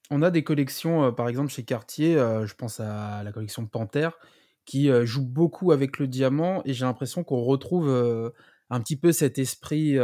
On 0.09 0.23
a 0.23 0.31
des 0.31 0.43
collections, 0.43 1.13
par 1.13 1.29
exemple 1.29 1.51
chez 1.51 1.63
Cartier, 1.63 2.15
je 2.15 2.55
pense 2.55 2.79
à 2.79 3.21
la 3.21 3.31
collection 3.31 3.67
Panthère, 3.67 4.17
qui 4.65 4.89
joue 5.05 5.27
beaucoup 5.27 5.71
avec 5.71 6.00
le 6.00 6.07
diamant 6.07 6.63
et 6.65 6.73
j'ai 6.73 6.85
l'impression 6.85 7.23
qu'on 7.23 7.43
retrouve 7.43 8.33
un 8.71 8.81
petit 8.81 8.97
peu 8.97 9.12
cet 9.12 9.38
esprit 9.38 9.95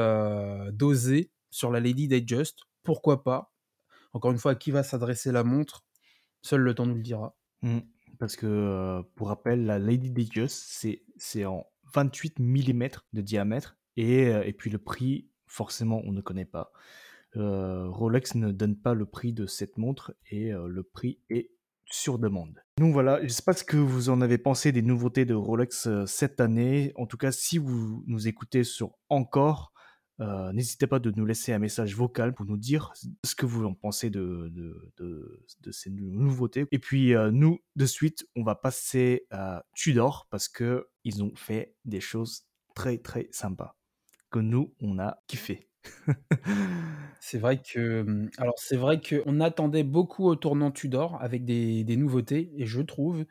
dosé 0.71 1.31
sur 1.49 1.71
la 1.71 1.79
Lady 1.79 2.09
Just. 2.27 2.59
Pourquoi 2.83 3.23
pas? 3.23 3.53
Encore 4.13 4.31
une 4.31 4.37
fois, 4.37 4.51
à 4.51 4.55
qui 4.55 4.71
va 4.71 4.83
s'adresser 4.83 5.31
la 5.31 5.43
montre? 5.43 5.85
Seul 6.41 6.61
le 6.61 6.73
temps 6.73 6.85
nous 6.85 6.95
le 6.95 7.03
dira. 7.03 7.35
Mmh. 7.61 7.79
parce 8.19 8.37
que, 8.37 9.01
pour 9.15 9.27
rappel, 9.27 9.65
la 9.65 9.79
Lady 9.79 10.29
Just, 10.31 10.85
c'est 11.17 11.45
en 11.45 11.65
28 11.93 12.39
mm 12.39 12.87
de 13.11 13.21
diamètre 13.21 13.77
et, 13.97 14.27
et 14.27 14.53
puis 14.53 14.69
le 14.69 14.77
prix 14.77 15.29
forcément 15.49 16.01
on 16.05 16.13
ne 16.13 16.21
connaît 16.21 16.45
pas. 16.45 16.71
Euh, 17.35 17.89
Rolex 17.89 18.35
ne 18.35 18.51
donne 18.51 18.75
pas 18.75 18.93
le 18.93 19.05
prix 19.05 19.33
de 19.33 19.45
cette 19.45 19.77
montre 19.77 20.15
et 20.31 20.51
euh, 20.51 20.67
le 20.67 20.83
prix 20.83 21.19
est 21.29 21.51
sur 21.85 22.19
demande. 22.19 22.63
Donc 22.77 22.93
voilà, 22.93 23.17
je 23.19 23.23
ne 23.23 23.29
sais 23.29 23.43
pas 23.43 23.53
ce 23.53 23.63
que 23.63 23.77
vous 23.77 24.09
en 24.09 24.21
avez 24.21 24.37
pensé 24.37 24.71
des 24.71 24.81
nouveautés 24.81 25.25
de 25.25 25.33
Rolex 25.33 25.87
euh, 25.87 26.05
cette 26.05 26.39
année. 26.39 26.93
En 26.95 27.05
tout 27.05 27.17
cas, 27.17 27.31
si 27.31 27.57
vous 27.57 28.03
nous 28.07 28.27
écoutez 28.27 28.63
sur 28.63 28.91
Encore, 29.09 29.73
n'hésitez 30.53 30.87
pas 30.87 30.99
de 30.99 31.11
nous 31.15 31.25
laisser 31.25 31.53
un 31.53 31.59
message 31.59 31.95
vocal 31.95 32.33
pour 32.33 32.45
nous 32.45 32.57
dire 32.57 32.93
ce 33.25 33.35
que 33.35 33.45
vous 33.45 33.65
en 33.65 33.73
pensez 33.73 34.09
de, 34.09 34.51
de, 34.97 35.71
ces 35.71 35.89
nouveautés. 35.89 36.65
Et 36.71 36.79
puis 36.79 37.13
nous, 37.31 37.59
de 37.75 37.85
suite, 37.85 38.27
on 38.35 38.43
va 38.43 38.55
passer 38.55 39.25
à 39.31 39.63
Tudor 39.73 40.27
parce 40.29 40.49
qu'ils 40.49 41.23
ont 41.23 41.33
fait 41.35 41.75
des 41.85 42.01
choses 42.01 42.43
très 42.75 42.97
très 42.97 43.27
sympas 43.31 43.75
que 44.29 44.39
nous, 44.39 44.73
on 44.81 44.99
a 44.99 45.17
kiffé. 45.27 45.69
C'est 47.19 47.39
vrai 47.39 47.61
que, 47.61 48.03
mmh, 48.03 48.31
alors 48.37 48.53
c'est 48.57 48.77
vrai 48.77 48.99
qu'on 49.01 49.39
attendait 49.39 49.83
beaucoup 49.83 50.25
au 50.25 50.35
tournant 50.35 50.71
Tudor 50.71 51.17
avec 51.21 51.45
des 51.45 51.83
des 51.83 51.95
nouveautés 51.95 52.51
et 52.57 52.65
je 52.65 52.81
trouve 52.81 53.25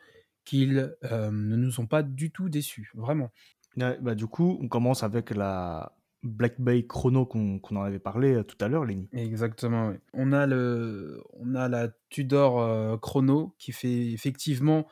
qu'ils, 0.45 0.97
ne 1.02 1.57
nous 1.57 1.80
ont 1.80 1.87
pas 1.87 2.02
du 2.02 2.30
tout 2.30 2.49
déçus, 2.49 2.90
vraiment. 2.95 3.30
bah, 3.76 4.14
du 4.14 4.26
coup, 4.26 4.59
on 4.62 4.68
commence 4.68 5.02
avec 5.02 5.30
la 5.30 5.98
Black 6.23 6.61
Bay 6.61 6.87
Chrono 6.87 7.27
qu'on 7.27 7.61
en 7.71 7.83
avait 7.83 7.99
parlé, 7.99 8.43
tout 8.45 8.57
à 8.61 8.69
l'heure, 8.69 8.85
Lenny. 8.85 9.09
Exactement, 9.13 9.93
On 10.13 10.33
a 10.33 10.47
le 10.47 11.23
on 11.35 11.55
a 11.55 11.69
la 11.69 11.89
Tudor, 12.11 13.01
Chrono 13.01 13.55
qui 13.59 13.73
fait 13.73 14.11
effectivement, 14.13 14.89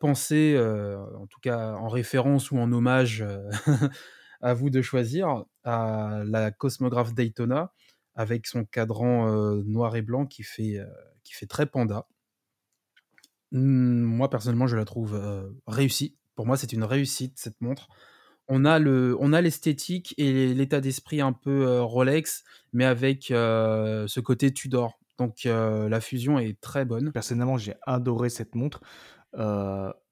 penser, 0.00 0.58
en 0.58 1.26
tout 1.26 1.40
cas 1.40 1.74
en 1.74 1.88
référence 1.88 2.50
ou 2.50 2.58
en 2.58 2.72
hommage, 2.72 3.24
à 4.40 4.54
vous 4.54 4.70
de 4.70 4.80
choisir, 4.80 5.44
à 5.64 6.22
la 6.24 6.50
Cosmographe 6.50 7.14
Daytona 7.14 7.72
avec 8.14 8.46
son 8.46 8.64
cadran 8.64 9.30
noir 9.64 9.94
et 9.96 10.02
blanc 10.02 10.24
qui 10.24 10.42
fait, 10.42 10.80
qui 11.22 11.34
fait 11.34 11.46
très 11.46 11.66
panda. 11.66 12.06
Mmh, 13.52 14.02
moi, 14.02 14.30
personnellement, 14.30 14.66
je 14.66 14.76
la 14.76 14.84
trouve 14.84 15.20
réussie. 15.66 16.16
Pour 16.34 16.46
moi, 16.46 16.56
c'est 16.56 16.72
une 16.72 16.84
réussite, 16.84 17.38
cette 17.38 17.60
montre. 17.60 17.88
On 18.48 18.64
a 18.64 18.78
l'esthétique 19.40 20.14
et 20.18 20.54
l'état 20.54 20.80
d'esprit 20.80 21.20
un 21.20 21.32
peu 21.32 21.80
Rolex, 21.80 22.44
mais 22.72 22.84
avec 22.84 23.24
ce 23.28 24.20
côté 24.20 24.52
Tudor. 24.52 24.98
Donc 25.18 25.44
la 25.44 26.00
fusion 26.00 26.38
est 26.38 26.60
très 26.60 26.84
bonne. 26.84 27.12
Personnellement, 27.12 27.58
j'ai 27.58 27.74
adoré 27.82 28.28
cette 28.28 28.54
montre 28.54 28.80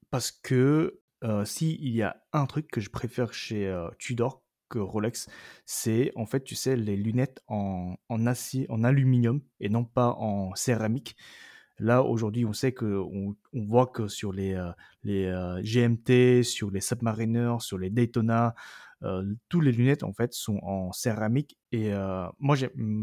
parce 0.09 0.31
que 0.31 0.99
si 1.45 1.77
il 1.81 1.95
y 1.95 2.03
a 2.03 2.17
un 2.33 2.45
truc 2.45 2.69
que 2.69 2.81
je 2.81 2.89
préfère 2.89 3.33
chez 3.33 3.73
Tudor 3.99 4.43
que 4.69 4.79
Rolex, 4.79 5.29
c'est 5.65 6.11
en 6.15 6.25
fait, 6.25 6.43
tu 6.43 6.55
sais, 6.55 6.75
les 6.75 6.95
lunettes 6.95 7.41
en, 7.47 7.95
acier, 8.25 8.65
en 8.69 8.83
aluminium 8.83 9.41
et 9.59 9.69
non 9.69 9.85
pas 9.85 10.09
en 10.09 10.53
céramique. 10.55 11.15
Là, 11.79 12.03
aujourd'hui, 12.03 12.45
on 12.45 12.53
sait 12.53 12.71
que 12.71 12.85
on, 12.85 13.35
voit 13.53 13.87
que 13.87 14.07
sur 14.07 14.31
les, 14.31 14.57
les 15.03 15.31
GMT, 15.61 16.43
sur 16.43 16.71
les 16.71 16.81
Submariners, 16.81 17.57
sur 17.59 17.77
les 17.77 17.89
Daytona, 17.89 18.55
euh, 19.03 19.23
tous 19.49 19.61
les 19.61 19.71
lunettes 19.71 20.03
en 20.03 20.13
fait 20.13 20.33
sont 20.33 20.57
en 20.63 20.91
céramique 20.93 21.57
et 21.71 21.93
euh, 21.93 22.27
moi 22.39 22.55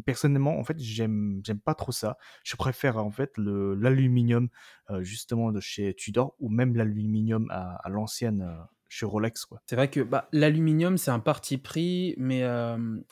personnellement 0.07 0.59
en 0.59 0.65
fait 0.65 0.79
j'aime 0.79 1.41
j'aime 1.45 1.61
pas 1.61 1.75
trop 1.75 1.93
ça. 1.93 2.17
Je 2.45 2.57
préfère 2.57 2.97
en 2.97 3.11
fait 3.11 3.33
l'aluminium 3.37 4.49
euh, 4.91 5.03
justement 5.03 5.53
de 5.53 5.61
chez 5.61 5.95
Tudor 5.95 6.35
ou 6.41 6.49
même 6.49 6.75
l'aluminium 6.75 7.47
à, 7.51 7.89
l'ancienne 7.89 8.45
chez 8.89 9.07
Rolex. 9.07 9.47
C'est 9.67 9.77
vrai 9.77 9.91
que 9.91 10.01
bah, 10.01 10.29
l'aluminium 10.33 10.97
c'est 10.97 11.11
un 11.11 11.21
parti 11.21 11.59
pris, 11.59 12.15
mais 12.17 12.43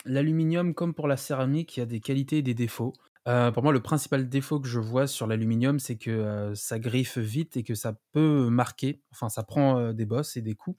l'aluminium 0.05 0.73
comme 0.73 0.93
pour 0.93 1.07
la 1.07 1.17
céramique, 1.17 1.77
il 1.77 1.81
y 1.81 1.83
a 1.83 1.85
des 1.85 1.99
qualités 1.99 2.39
et 2.39 2.43
des 2.43 2.55
défauts. 2.55 2.93
Pour 3.25 3.63
moi, 3.63 3.71
le 3.71 3.81
principal 3.81 4.27
défaut 4.29 4.59
que 4.59 4.67
je 4.67 4.79
vois 4.79 5.07
sur 5.07 5.27
l'aluminium, 5.27 5.79
c'est 5.79 5.97
que 5.97 6.51
ça 6.55 6.79
griffe 6.79 7.17
vite 7.17 7.57
et 7.57 7.63
que 7.63 7.75
ça 7.75 7.99
peut 8.11 8.49
marquer. 8.49 9.01
Enfin, 9.11 9.29
ça 9.29 9.43
prend 9.43 9.93
des 9.93 10.05
bosses 10.05 10.37
et 10.37 10.41
des 10.41 10.55
coups. 10.55 10.77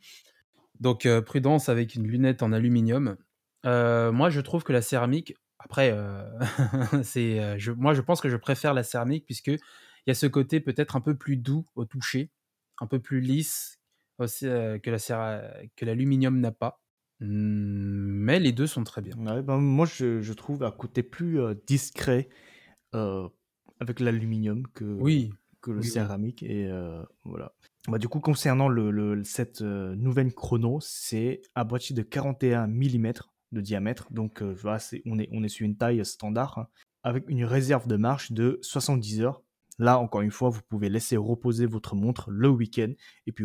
Donc 0.81 1.07
prudence 1.27 1.69
avec 1.69 1.95
une 1.95 2.07
lunette 2.07 2.43
en 2.43 2.53
aluminium. 2.53 3.17
moi, 3.65 4.31
je 4.31 4.41
trouve 4.41 4.65
que 4.65 4.73
la 4.73 4.83
céramique, 4.83 5.35
après, 5.59 5.97
c'est, 7.03 7.57
moi, 7.77 7.95
je 7.95 8.01
pense 8.01 8.21
que 8.21 8.29
je 8.29 8.37
préfère 8.37 8.75
la 8.75 8.83
céramique 8.83 9.25
puisque 9.25 9.49
il 9.49 9.61
y 10.09 10.11
a 10.11 10.15
ce 10.15 10.27
côté 10.27 10.61
peut-être 10.61 10.97
un 10.97 11.01
peu 11.01 11.17
plus 11.17 11.37
doux 11.37 11.67
au 11.77 11.85
toucher, 11.85 12.31
un 12.81 12.87
peu 12.87 13.01
plus 13.01 13.21
lisse 13.21 13.79
que 14.19 15.85
l'aluminium 15.85 16.41
n'a 16.41 16.53
pas. 16.53 16.82
Mmh, 17.23 17.27
mais 17.27 18.41
les 18.41 18.53
deux 18.53 18.67
sont 18.67 18.85
très 18.85 19.01
bien. 19.01 19.15
Ben, 19.17 19.59
moi, 19.59 19.87
je, 19.87 20.33
trouve 20.33 20.65
un 20.65 20.71
côté 20.71 21.03
plus 21.03 21.41
discret 21.67 22.29
avec 22.93 24.01
l'aluminium 24.01 24.67
que, 24.75 24.85
oui, 24.85 25.33
que 25.61 25.71
le 25.71 25.83
céramique. 25.83 26.43
Et 26.43 26.69
voilà. 27.25 27.55
Bah, 27.89 27.99
du 27.99 28.09
coup, 28.09 28.21
concernant 28.21 28.69
le, 28.69 29.23
cette 29.25 29.63
nouvelle 29.63 30.35
chrono, 30.35 30.79
c'est 30.81 31.43
un 31.55 31.65
boîtier 31.65 31.95
de 31.95 32.03
41 32.03 32.67
mm 32.67 33.13
de 33.53 33.61
diamètre. 33.61 34.13
Donc, 34.13 34.43
voilà, 34.43 34.79
on, 35.07 35.19
est, 35.19 35.29
on 35.33 35.43
est 35.45 35.49
sur 35.49 35.65
une 35.65 35.77
taille 35.77 36.05
standard 36.05 36.59
hein, 36.59 36.69
avec 37.03 37.29
une 37.29 37.45
réserve 37.45 37.87
de 37.87 37.97
marche 37.97 38.33
de 38.33 38.59
70 38.63 39.23
heures. 39.23 39.43
Là, 39.79 39.99
encore 39.99 40.21
une 40.21 40.31
fois, 40.31 40.51
vous 40.51 40.61
pouvez 40.69 40.89
laisser 40.89 41.17
reposer 41.17 41.67
votre 41.67 41.97
montre 41.97 42.31
le 42.31 42.49
week-end 42.49 42.93
et 43.27 43.33
puis, 43.33 43.45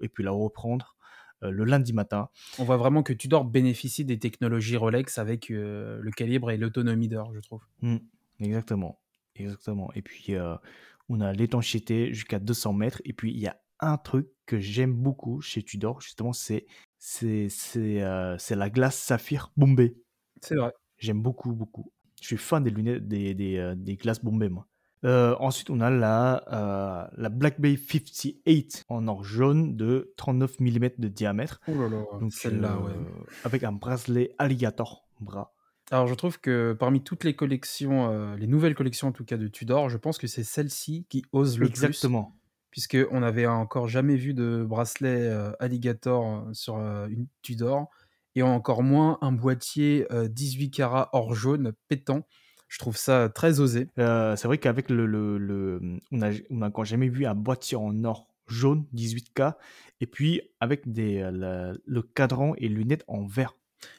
et 0.00 0.08
puis 0.08 0.24
la 0.24 0.30
reprendre 0.30 0.95
le 1.42 1.64
lundi 1.64 1.92
matin. 1.92 2.28
On 2.58 2.64
voit 2.64 2.76
vraiment 2.76 3.02
que 3.02 3.12
Tudor 3.12 3.44
bénéficie 3.44 4.04
des 4.04 4.18
technologies 4.18 4.76
Rolex 4.76 5.18
avec 5.18 5.48
le 5.48 6.10
calibre 6.16 6.50
et 6.50 6.56
l'autonomie 6.56 7.08
d'heure, 7.08 7.32
je 7.34 7.40
trouve. 7.40 7.62
Mmh, 7.82 7.96
exactement. 8.40 9.00
Exactement. 9.34 9.90
Et 9.94 10.02
puis, 10.02 10.34
on 11.08 11.20
a 11.20 11.32
l'étanchéité 11.32 12.12
jusqu'à 12.12 12.38
200 12.38 12.72
mètres. 12.72 13.02
Et 13.04 13.12
puis, 13.12 13.32
il 13.32 13.38
y 13.38 13.46
a 13.46 13.56
un 13.80 13.98
truc 13.98 14.28
que 14.46 14.58
j'aime 14.58 14.94
beaucoup 14.94 15.40
chez 15.40 15.62
Tudor, 15.62 16.00
justement, 16.00 16.32
c'est 16.32 16.66
c'est 16.98 17.48
euh, 18.02 18.36
la 18.50 18.70
glace 18.70 18.96
saphir 18.96 19.52
Bombay. 19.56 19.96
C'est 20.42 20.56
vrai. 20.56 20.72
J'aime 20.98 21.22
beaucoup, 21.22 21.52
beaucoup. 21.52 21.92
Je 22.20 22.26
suis 22.26 22.36
fan 22.36 22.64
des 22.64 22.70
lunettes, 22.70 23.06
des, 23.06 23.34
des, 23.34 23.58
euh, 23.58 23.74
des 23.76 23.96
glaces 23.96 24.22
Bombay, 24.22 24.48
moi. 24.48 24.66
Euh, 25.06 25.36
ensuite, 25.38 25.70
on 25.70 25.80
a 25.80 25.90
la, 25.90 27.10
la 27.16 27.28
Black 27.28 27.60
Bay 27.60 27.76
58 27.76 28.84
en 28.88 29.06
or 29.06 29.24
jaune 29.24 29.76
de 29.76 30.12
39 30.16 30.60
mm 30.60 30.88
de 30.98 31.08
diamètre. 31.08 31.60
Oh 31.68 31.72
là 31.72 31.88
là, 31.88 32.04
celle-là, 32.30 32.76
ouais. 32.78 32.92
Avec 33.44 33.62
un 33.62 33.72
bracelet 33.72 34.34
alligator 34.38 35.06
bras. 35.20 35.54
Alors, 35.92 36.08
je 36.08 36.14
trouve 36.14 36.40
que 36.40 36.76
parmi 36.78 37.00
toutes 37.00 37.22
les 37.22 37.34
collections, 37.34 38.34
les 38.34 38.48
nouvelles 38.48 38.74
collections 38.74 39.08
en 39.08 39.12
tout 39.12 39.24
cas 39.24 39.36
de 39.36 39.46
Tudor, 39.46 39.88
je 39.88 39.96
pense 39.96 40.18
que 40.18 40.26
c'est 40.26 40.42
celle-ci 40.42 41.06
qui 41.08 41.24
ose 41.32 41.58
le 41.58 41.66
plus. 41.66 41.84
Exactement 41.84 42.32
puisqu'on 42.72 43.20
n'avait 43.20 43.46
encore 43.46 43.88
jamais 43.88 44.16
vu 44.16 44.34
de 44.34 44.62
bracelet 44.68 45.30
alligator 45.60 46.46
sur 46.52 46.76
une 46.76 47.26
Tudor. 47.40 47.88
et 48.34 48.42
encore 48.42 48.82
moins 48.82 49.16
un 49.22 49.32
boîtier, 49.32 50.06
18 50.10 50.72
carats 50.72 51.08
or 51.14 51.34
jaune 51.34 51.72
pétant. 51.88 52.26
Je 52.68 52.78
trouve 52.78 52.96
ça 52.96 53.28
très 53.28 53.60
osé. 53.60 53.88
c'est 53.96 54.44
vrai 54.44 54.58
qu'avec 54.58 54.90
le 54.90 55.06
le 55.06 55.98
on 56.10 56.22
a 56.22 56.30
on 56.50 56.62
a 56.62 56.84
jamais 56.84 57.08
vu 57.08 57.26
un 57.26 57.34
boîtier 57.34 57.76
en 57.76 58.04
or 58.04 58.28
jaune 58.48 58.86
18K 58.94 59.54
et 60.00 60.06
puis 60.06 60.40
avec 60.60 60.90
des, 60.90 61.28
le 61.32 62.02
cadran 62.02 62.54
et 62.58 62.68
lunettes 62.68 63.04
en 63.08 63.26
vert. 63.26 63.54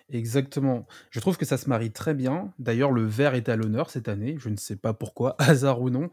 Exactement. 0.09 0.88
Je 1.12 1.19
trouve 1.19 1.38
que 1.38 1.45
ça 1.45 1.57
se 1.57 1.69
marie 1.69 1.91
très 1.91 2.13
bien. 2.13 2.53
D'ailleurs, 2.59 2.91
le 2.91 3.03
vert 3.03 3.36
est 3.36 3.50
à 3.50 3.55
l'honneur 3.55 3.89
cette 3.89 4.07
année, 4.07 4.36
je 4.39 4.50
ne 4.50 4.57
sais 4.57 4.75
pas 4.75 4.93
pourquoi, 4.93 5.36
hasard 5.39 5.81
ou 5.81 5.89
non. 5.89 6.09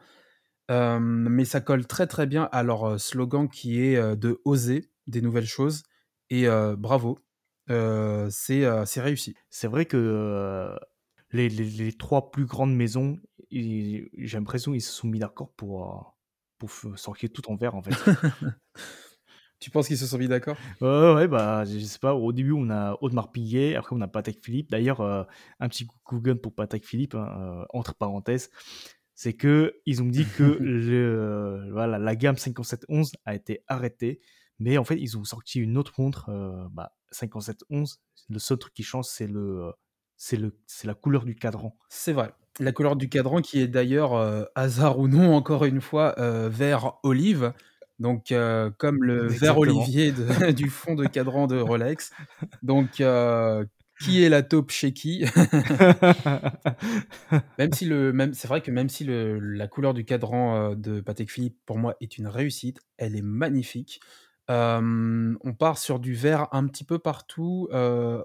mais 0.69 1.45
ça 1.45 1.61
colle 1.61 1.87
très, 1.87 2.07
très 2.07 2.27
bien 2.27 2.49
à 2.53 2.63
leur, 2.63 3.01
slogan 3.01 3.49
qui 3.49 3.81
est, 3.81 4.17
de 4.17 4.41
oser 4.45 4.91
des 5.07 5.21
nouvelles 5.21 5.47
choses 5.47 5.83
et 6.31 6.47
bravo. 6.77 7.19
c'est, 7.69 8.65
c'est 8.87 9.01
réussi. 9.01 9.35
C'est 9.51 9.69
vrai 9.69 9.87
que, 9.87 10.77
les 11.35 11.49
les 11.49 11.93
trois 11.93 12.31
plus 12.31 12.47
grandes 12.47 12.75
maisons, 12.75 13.19
j'ai 13.51 14.09
l'impression 14.33 14.73
qu'ils 14.73 14.83
se 14.83 14.93
sont 14.93 15.09
mis 15.09 15.19
d'accord 15.19 15.53
pour, 15.57 16.17
pour 16.59 16.71
sortir 16.97 17.31
tout 17.33 17.51
en 17.51 17.57
vert, 17.57 17.75
en 17.75 17.83
fait. 17.83 17.95
Tu 19.65 19.71
penses 19.71 19.87
qu'ils 19.87 19.97
se 19.97 20.07
sont 20.07 20.19
mis 20.19 20.29
d'accord? 20.29 20.59
Ouais, 20.83 21.15
ouais, 21.15 21.27
bah, 21.27 21.65
je 21.65 21.79
sais 21.79 21.99
pas. 21.99 22.15
Au 22.15 22.33
début, 22.33 22.53
on 22.53 22.69
a 22.69 22.99
Audemars 23.01 23.33
Piguet, 23.33 23.77
après, 23.77 23.97
on 23.97 24.01
a 24.03 24.09
Patek 24.09 24.45
Philippe. 24.45 24.71
D'ailleurs, 24.71 25.01
euh, 25.01 25.23
un 25.59 25.71
petit 25.71 25.87
Google 26.05 26.39
pour 26.39 26.55
Patek 26.55 26.85
Philippe, 26.85 27.15
hein, 27.15 27.29
euh, 27.41 27.65
entre 27.71 27.95
parenthèses, 27.95 28.51
c'est 29.15 29.33
que 29.33 29.81
ils 29.87 30.03
ont 30.03 30.07
dit 30.07 30.27
que 30.27 30.43
le, 30.61 31.71
voilà, 31.73 31.99
la 31.99 32.15
gamme 32.15 32.37
5711 32.37 33.13
a 33.25 33.35
été 33.35 33.65
arrêtée, 33.67 34.21
mais 34.59 34.77
en 34.77 34.85
fait, 34.85 35.01
ils 35.01 35.17
ont 35.17 35.25
sorti 35.25 35.61
une 35.61 35.79
autre 35.79 35.95
montre, 35.97 36.29
euh, 36.29 36.69
bah, 36.73 36.93
5711. 37.13 38.01
Le 38.29 38.39
seul 38.39 38.59
truc 38.59 38.75
qui 38.75 38.83
change, 38.83 39.07
c'est 39.07 39.27
le, 39.27 39.73
c'est 40.67 40.87
la 40.87 40.95
couleur 40.95 41.25
du 41.25 41.35
cadran. 41.35 41.77
C'est 41.89 42.13
vrai. 42.13 42.33
La 42.61 42.73
couleur 42.73 42.97
du 42.97 43.09
cadran 43.09 43.41
qui 43.41 43.61
est 43.61 43.67
d'ailleurs, 43.67 44.15
hasard 44.55 44.99
ou 44.99 45.09
non, 45.09 45.35
encore 45.35 45.65
une 45.65 45.81
fois, 45.81 46.15
vert 46.49 46.95
olive. 47.03 47.53
Donc, 47.99 48.31
euh, 48.33 48.71
comme 48.77 49.05
le 49.05 49.29
vert 49.29 49.59
olivier 49.59 50.13
du 50.57 50.69
fond 50.69 50.95
de 50.95 51.07
cadran 51.07 51.47
de 51.47 51.59
Rolex. 51.59 52.13
Donc, 52.63 53.01
euh, 53.01 53.65
qui 54.01 54.25
est 54.25 54.29
la 54.29 54.43
taupe 54.43 54.73
chez 54.73 54.93
qui? 54.93 55.25
Même 57.59 57.73
si 57.73 57.85
le, 57.85 58.13
même, 58.13 58.35
c'est 58.35 58.49
vrai 58.49 58.61
que 58.61 58.73
même 58.73 58.89
si 58.89 59.05
le, 59.05 59.39
la 59.39 59.69
couleur 59.69 59.95
du 59.95 60.05
cadran 60.05 60.73
euh, 60.73 60.75
de 60.75 61.01
Patek 61.01 61.31
Philippe 61.31 61.57
pour 61.65 61.79
moi 61.79 61.95
est 62.01 62.19
une 62.19 62.27
réussite, 62.27 62.81
elle 62.99 63.15
est 63.17 63.23
magnifique. 63.23 64.01
On 64.49 65.55
part 65.59 65.79
sur 65.79 65.99
du 65.99 66.15
vert 66.15 66.49
un 66.53 66.67
petit 66.67 66.85
peu 66.85 66.99
partout. 66.99 67.69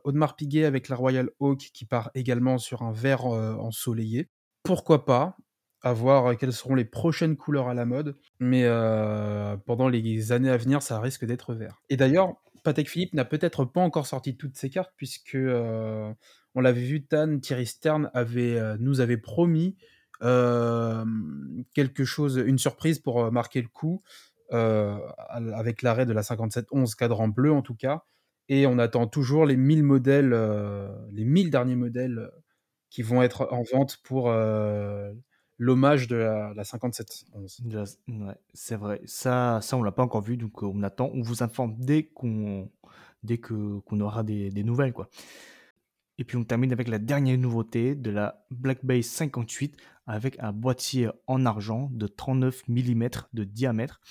Audemars 0.03 0.35
Piguet 0.35 0.65
avec 0.65 0.89
la 0.89 0.95
Royal 0.95 1.29
Oak 1.39 1.69
qui 1.73 1.85
part 1.85 2.11
également 2.15 2.57
sur 2.57 2.81
un 2.81 2.91
vert 2.91 3.25
ensoleillé. 3.25 4.29
Pourquoi 4.63 5.05
pas 5.05 5.37
à 5.81 5.93
voir 5.93 6.35
quelles 6.37 6.51
seront 6.51 6.75
les 6.75 6.83
prochaines 6.83 7.37
couleurs 7.37 7.69
à 7.69 7.73
la 7.73 7.85
mode, 7.85 8.17
mais 8.39 8.65
pendant 9.65 9.87
les 9.87 10.31
années 10.31 10.49
à 10.49 10.57
venir, 10.57 10.81
ça 10.81 10.99
risque 10.99 11.25
d'être 11.25 11.53
vert. 11.53 11.81
Et 11.89 11.95
d'ailleurs, 11.95 12.33
Patek 12.65 12.89
Philippe 12.89 13.13
n'a 13.13 13.23
peut-être 13.23 13.63
pas 13.63 13.79
encore 13.79 14.05
sorti 14.05 14.35
toutes 14.35 14.57
ses 14.57 14.69
cartes 14.69 14.91
puisque, 14.97 15.37
on 15.37 16.61
l'avait 16.61 16.81
vu, 16.81 17.05
Tan, 17.05 17.39
Thierry 17.39 17.65
Stern 17.65 18.11
avait, 18.13 18.59
nous 18.79 18.99
avait 18.99 19.17
promis, 19.17 19.77
quelque 20.19 22.03
chose 22.03 22.43
une 22.45 22.57
surprise 22.57 22.99
pour, 22.99 23.31
marquer 23.31 23.61
le 23.61 23.69
coup, 23.69 24.01
avec 24.51 25.81
l'arrêt 25.81 26.05
de 26.05 26.13
la 26.13 26.23
5711 26.23 26.95
cadran 26.95 27.27
bleu 27.27 27.51
en 27.51 27.61
tout 27.61 27.75
cas 27.75 28.03
et 28.47 28.65
on 28.65 28.79
attend 28.79 29.05
toujours 29.05 29.45
les 29.45 29.57
1000 29.57 29.83
modèles, 29.83 30.35
les 31.11 31.23
1000 31.23 31.51
derniers 31.51 31.75
modèles, 31.75 32.31
qui 32.89 33.03
vont 33.03 33.21
être 33.21 33.47
en 33.51 33.61
vente 33.61 33.97
pour, 34.03 34.31
l'hommage 35.59 36.07
de 36.07 36.15
la, 36.15 36.53
la 36.55 36.63
57. 36.63 37.25
Ouais, 38.07 38.33
c'est 38.53 38.75
vrai. 38.75 39.01
Ça, 39.05 39.59
ça 39.61 39.77
on 39.77 39.83
l'a 39.83 39.91
pas 39.91 40.03
encore 40.03 40.21
vu, 40.21 40.37
donc 40.37 40.63
on 40.63 40.81
attend. 40.81 41.11
On 41.13 41.21
vous 41.21 41.43
informe 41.43 41.75
dès 41.77 42.05
qu'on 42.05 42.71
dès 43.21 43.37
que 43.37 43.79
qu'on 43.79 43.99
aura 43.99 44.23
des, 44.23 44.49
des, 44.49 44.63
nouvelles, 44.63 44.93
quoi. 44.93 45.09
Et 46.17 46.23
puis 46.23 46.37
on 46.37 46.43
termine 46.43 46.71
avec 46.71 46.87
la 46.87 46.97
dernière 46.97 47.37
nouveauté 47.37 47.95
de 47.95 48.09
la 48.09 48.45
Black 48.49 48.83
Bay 48.83 49.01
58 49.01 49.77
avec 50.09 50.39
un 50.39 50.51
boîtier 50.51 51.07
en 51.27 51.45
argent 51.45 51.87
de 51.91 52.07
39 52.07 52.67
mm 52.67 53.09
de 53.33 53.43
diamètre 53.43 54.01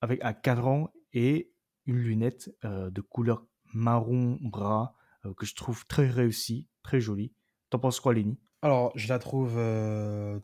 avec 0.00 0.24
un 0.24 0.32
cadran 0.32 0.90
et 1.12 1.52
une 1.84 1.98
lunette 1.98 2.50
euh, 2.64 2.90
de 2.90 3.02
couleur 3.02 3.44
marron 3.74 4.38
bras 4.40 4.94
euh, 5.26 5.34
que 5.34 5.44
je 5.44 5.54
trouve 5.54 5.86
très 5.86 6.08
réussi, 6.08 6.68
très 6.82 7.02
joli. 7.02 7.34
T'en 7.68 7.78
penses 7.78 8.00
quoi, 8.00 8.14
Lenny? 8.14 8.40
Alors, 8.62 8.92
je 8.94 9.08
la 9.08 9.18
trouve, 9.18 9.58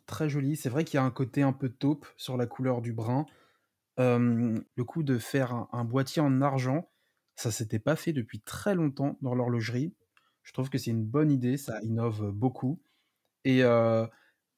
très 0.07 0.29
jolie. 0.29 0.57
C'est 0.57 0.69
vrai 0.69 0.85
qu'il 0.85 0.99
y 0.99 1.01
a 1.01 1.05
un 1.05 1.11
côté 1.11 1.43
un 1.43 1.53
peu 1.53 1.69
taupe 1.71 2.07
sur 2.17 2.37
la 2.37 2.47
couleur 2.47 2.81
du 2.83 2.93
brun. 2.93 3.27
le 3.99 4.85
coup 4.85 5.03
de 5.03 5.19
faire 5.19 5.67
un 5.73 5.85
boîtier 5.85 6.23
en 6.23 6.41
argent, 6.41 6.91
ça 7.35 7.51
s'était 7.51 7.79
pas 7.79 7.97
fait 7.97 8.13
depuis 8.13 8.41
très 8.41 8.75
longtemps 8.75 9.19
dans 9.21 9.35
l'horlogerie. 9.35 9.95
Je 10.43 10.53
trouve 10.53 10.71
que 10.71 10.79
c'est 10.79 10.93
une 10.93 11.05
bonne 11.05 11.31
idée, 11.31 11.57
ça 11.57 11.79
innove, 11.83 12.31
beaucoup 12.31 12.81
et 13.45 13.63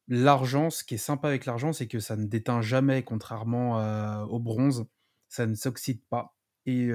l'argent, 0.09 0.71
ce 0.71 0.85
qui 0.85 0.95
est 0.95 0.99
sympa 0.99 1.29
avec 1.29 1.47
l'argent, 1.47 1.73
c'est 1.73 1.87
que 1.87 2.01
ça 2.01 2.17
ne 2.17 2.27
déteint 2.27 2.63
jamais 2.63 3.03
contrairement, 3.03 4.25
au 4.25 4.39
bronze. 4.39 4.87
Ça 5.29 5.47
ne 5.47 5.55
s'oxyde 5.55 6.03
pas 6.09 6.37
et 6.67 6.91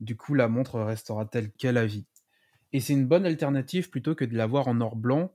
du 0.00 0.16
coup, 0.16 0.34
la 0.34 0.48
montre 0.48 0.80
restera 0.80 1.24
telle 1.26 1.52
quelle 1.52 1.78
à 1.78 1.86
vie 1.86 2.06
et 2.72 2.80
c'est 2.80 2.92
une 2.92 3.06
bonne 3.06 3.24
alternative 3.24 3.90
plutôt 3.90 4.14
que 4.14 4.24
de 4.24 4.36
l'avoir 4.36 4.68
en 4.68 4.80
or 4.80 4.96
blanc 4.96 5.32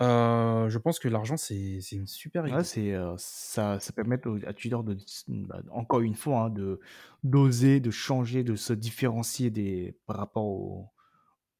je 0.00 0.78
pense 0.78 0.98
que 0.98 1.08
l'argent, 1.08 1.36
c'est 1.36 1.80
une 1.92 2.06
super 2.06 2.46
idée. 2.46 2.64
c'est, 2.64 2.94
ça 3.18 3.78
ça 3.80 3.92
permet 3.92 4.18
à 4.46 4.52
Tudor 4.54 4.84
de 4.84 4.96
bah, 5.28 5.62
encore 5.70 6.00
une 6.00 6.14
fois, 6.14 6.44
hein, 6.44 6.50
de 6.50 6.80
d'oser, 7.22 7.80
de 7.80 7.90
changer, 7.90 8.42
de 8.42 8.56
se 8.56 8.72
différencier 8.72 9.50
des 9.50 9.96
par 10.06 10.16
rapport 10.16 10.46
aux 10.46 10.90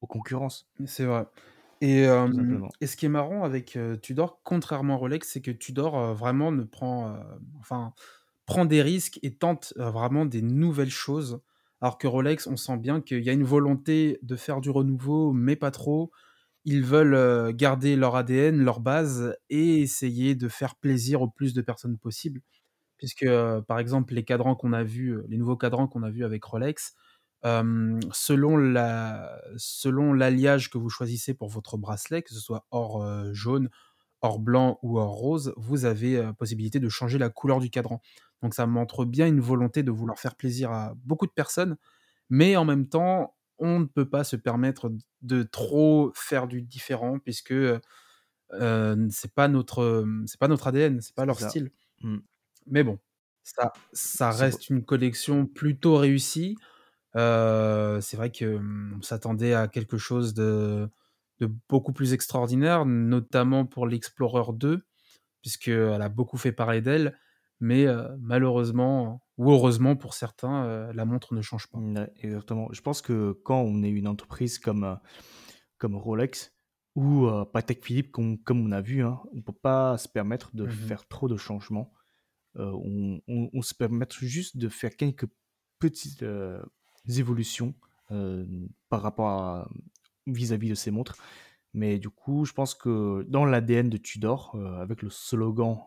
aux 0.01 0.07
concurrences. 0.07 0.67
C'est 0.85 1.05
vrai 1.05 1.25
et 1.81 2.05
et 2.81 2.87
ce 2.87 2.95
qui 2.95 3.05
est 3.05 3.09
marrant 3.09 3.43
avec, 3.43 3.77
Tudor, 4.01 4.41
contrairement 4.43 4.95
à 4.95 4.97
Rolex, 4.97 5.27
c'est 5.29 5.41
que 5.41 5.51
Tudor, 5.51 6.13
vraiment 6.13 6.51
ne 6.51 6.63
prend, 6.63 7.17
enfin, 7.59 7.93
prend 8.45 8.65
des 8.65 8.81
risques 8.81 9.19
et 9.23 9.35
tente, 9.35 9.73
vraiment 9.77 10.25
des 10.25 10.41
nouvelles 10.41 10.91
choses. 10.91 11.41
Alors 11.81 11.97
que 11.97 12.07
Rolex, 12.07 12.47
on 12.47 12.57
sent 12.57 12.77
bien 12.77 13.01
qu'il 13.01 13.23
y 13.23 13.29
a 13.29 13.33
une 13.33 13.43
volonté 13.43 14.19
de 14.23 14.35
faire 14.35 14.61
du 14.61 14.69
renouveau, 14.69 15.33
mais 15.33 15.55
pas 15.55 15.71
trop. 15.71 16.11
Ils 16.65 16.83
veulent, 16.83 17.53
garder 17.55 17.95
leur 17.95 18.15
ADN, 18.15 18.63
leur 18.63 18.79
base 18.81 19.35
et 19.49 19.81
essayer 19.81 20.35
de 20.35 20.47
faire 20.47 20.75
plaisir 20.75 21.21
au 21.23 21.27
plus 21.29 21.53
de 21.55 21.61
personnes 21.61 21.97
possible. 21.97 22.41
Puisque, 22.97 23.25
par 23.67 23.79
exemple, 23.79 24.13
les 24.13 24.23
cadrans 24.23 24.55
qu'on 24.55 24.73
a 24.73 24.83
vus, 24.83 25.17
les 25.27 25.37
nouveaux 25.37 25.57
cadrans 25.57 25.87
qu'on 25.87 26.03
a 26.03 26.11
vus 26.11 26.25
avec 26.25 26.43
Rolex, 26.45 26.95
selon 27.43 28.57
la 28.57 29.41
selon 29.57 30.13
l'alliage 30.13 30.69
que 30.69 30.77
vous 30.77 30.89
choisissez 30.89 31.33
pour 31.33 31.49
votre 31.49 31.77
bracelet, 31.77 32.21
que 32.21 32.33
ce 32.33 32.39
soit 32.39 32.65
or, 32.71 33.05
jaune, 33.33 33.69
or 34.21 34.39
blanc 34.39 34.79
ou 34.83 34.99
or 34.99 35.11
rose, 35.11 35.53
vous 35.57 35.85
avez, 35.85 36.31
possibilité 36.37 36.79
de 36.79 36.89
changer 36.89 37.17
la 37.17 37.29
couleur 37.29 37.59
du 37.59 37.69
cadran. 37.69 38.01
Donc 38.41 38.53
ça 38.53 38.65
montre 38.67 39.05
bien 39.05 39.27
une 39.27 39.39
volonté 39.39 39.83
de 39.83 39.91
vouloir 39.91 40.17
faire 40.19 40.35
plaisir 40.35 40.71
à 40.71 40.93
beaucoup 41.03 41.25
de 41.27 41.31
personnes, 41.31 41.77
mais 42.29 42.55
en 42.55 42.65
même 42.65 42.87
temps, 42.87 43.35
on 43.59 43.79
ne 43.79 43.85
peut 43.85 44.09
pas 44.09 44.23
se 44.23 44.35
permettre 44.35 44.91
de 45.21 45.43
trop 45.43 46.11
faire 46.15 46.47
du 46.47 46.61
différent 46.63 47.19
puisque 47.19 47.53
c'est 48.51 49.33
pas 49.33 49.47
notre 49.47 50.05
c'est 50.25 50.39
pas 50.39 50.47
notre 50.47 50.67
ADN, 50.67 51.01
c'est 51.01 51.15
pas 51.15 51.25
leur 51.25 51.39
style. 51.39 51.71
Mmh. 52.01 52.17
Mais 52.67 52.83
bon, 52.83 52.99
ça 53.43 53.73
ça 53.93 54.31
reste 54.31 54.69
une 54.69 54.83
collection 54.83 55.45
plutôt 55.47 55.95
réussie. 55.97 56.57
C'est 57.13 58.17
vrai 58.17 58.31
que 58.31 58.57
mmh, 58.57 59.03
s'attendait 59.03 59.53
à 59.53 59.67
quelque 59.67 59.97
chose 59.97 60.33
de, 60.33 60.89
de 61.39 61.49
beaucoup 61.69 61.93
plus 61.93 62.13
extraordinaire, 62.13 62.85
notamment 62.85 63.65
pour 63.65 63.87
l'Explorer 63.87 64.53
2, 64.53 64.85
puisqu'elle 65.41 66.01
a 66.01 66.09
beaucoup 66.09 66.37
fait 66.37 66.51
parler 66.51 66.81
d'elle. 66.81 67.17
Mais 67.59 67.85
malheureusement, 68.19 69.21
ou 69.37 69.51
heureusement 69.51 69.95
pour 69.95 70.15
certains, 70.15 70.91
la 70.93 71.05
montre 71.05 71.35
ne 71.35 71.41
change 71.41 71.67
pas. 71.67 71.79
exactement. 72.17 72.67
Je 72.71 72.81
pense 72.81 73.03
que 73.03 73.33
quand 73.43 73.61
on 73.61 73.83
est 73.83 73.89
une 73.89 74.07
entreprise 74.07 74.57
comme, 74.57 74.97
comme 75.77 75.95
Rolex 75.95 76.55
ou 76.95 77.29
Patek 77.53 77.85
Philippe, 77.85 78.11
comme, 78.11 78.39
comme 78.39 78.65
on 78.65 78.71
a 78.71 78.81
vu, 78.81 79.03
hein, 79.03 79.19
on 79.31 79.37
ne 79.37 79.41
peut 79.41 79.53
pas 79.53 79.99
se 79.99 80.07
permettre 80.07 80.55
de 80.55 80.65
mmh 80.65 80.71
faire 80.71 81.07
trop 81.07 81.27
de 81.27 81.37
changements. 81.37 81.93
on, 82.55 83.21
on, 83.27 83.61
se 83.61 83.75
permet 83.75 84.07
juste 84.21 84.57
de 84.57 84.67
faire 84.67 84.95
quelques 84.95 85.27
petites 85.77 86.25
évolutions 87.07 87.73
par 88.89 89.01
rapport 89.01 89.29
à 89.29 89.69
vis-à-vis 90.27 90.69
de 90.69 90.75
ces 90.75 90.91
montres. 90.91 91.15
Mais 91.73 91.99
du 91.99 92.09
coup, 92.09 92.43
je 92.45 92.53
pense 92.53 92.75
que 92.75 93.25
dans 93.29 93.45
l'ADN 93.45 93.89
de 93.89 93.97
Tudor, 93.97 94.57
avec 94.79 95.01
le 95.01 95.09
slogan 95.09 95.77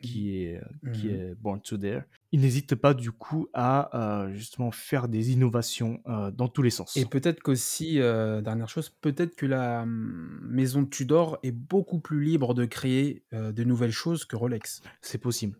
qui 0.00 0.34
est, 0.34 0.60
qui 0.94 1.08
mmh 1.08 1.10
est 1.10 1.34
Born 1.34 1.60
to 1.60 1.76
Dare, 1.76 2.04
il 2.32 2.40
n'hésite 2.40 2.74
pas 2.74 2.94
du 2.94 3.12
coup 3.12 3.48
à 3.52 4.28
justement 4.32 4.70
faire 4.70 5.08
des 5.08 5.30
innovations 5.30 6.02
dans 6.34 6.48
tous 6.48 6.62
les 6.62 6.70
sens. 6.70 6.96
Et 6.96 7.04
peut-être 7.04 7.42
qu'aussi, 7.42 7.96
dernière 7.96 8.68
chose, 8.68 8.88
peut-être 8.88 9.36
que 9.36 9.46
la 9.46 9.84
mmh, 9.86 10.40
maison 10.48 10.84
Tudor 10.84 11.38
est 11.42 11.52
beaucoup 11.52 12.00
plus 12.00 12.24
libre 12.24 12.54
de 12.54 12.64
créer 12.64 13.24
de 13.32 13.62
nouvelles 13.62 13.92
choses 13.92 14.24
que 14.24 14.36
Rolex. 14.36 14.82
C'est 15.00 15.18
possible. 15.18 15.56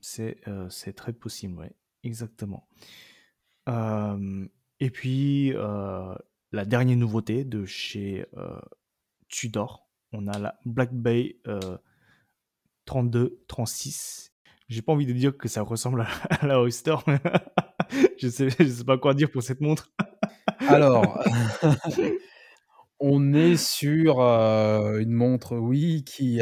C'est 0.00 0.40
c'est 0.70 0.94
très 0.94 1.12
possible, 1.12 1.54
oui, 1.58 1.66
exactement. 2.02 2.66
Et 3.66 4.90
puis, 4.90 5.52
la 5.52 6.64
dernière 6.64 6.96
nouveauté 6.96 7.44
de 7.44 7.64
chez 7.64 8.26
Tudor, 9.28 9.88
on 10.12 10.26
a 10.26 10.38
la 10.38 10.58
Black 10.64 10.92
Bay 10.92 11.36
32-36. 12.86 14.30
J'ai 14.68 14.82
pas 14.82 14.92
envie 14.92 15.06
de 15.06 15.12
dire 15.12 15.36
que 15.36 15.48
ça 15.48 15.62
ressemble 15.62 16.06
à, 16.30 16.46
la 16.46 16.60
Oyster, 16.60 16.96
mais 17.06 17.20
je 18.18 18.28
sais, 18.28 18.48
je 18.50 18.64
sais 18.64 18.84
pas 18.84 18.98
quoi 18.98 19.14
dire 19.14 19.30
pour 19.30 19.42
cette 19.42 19.60
montre. 19.60 19.92
Alors, 20.60 21.22
on 23.00 23.34
est 23.34 23.56
sur 23.56 24.20
une 24.20 25.12
montre, 25.12 25.56
oui, 25.56 26.04
qui, 26.04 26.40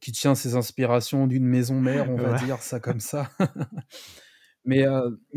qui 0.00 0.12
tient 0.12 0.34
ses 0.34 0.54
inspirations 0.54 1.26
d'une 1.26 1.44
maison 1.44 1.80
mère, 1.80 2.10
on 2.10 2.16
va 2.16 2.34
dire 2.38 2.58
ça 2.62 2.78
comme 2.78 3.00
ça. 3.00 3.30
Mais 4.66 4.84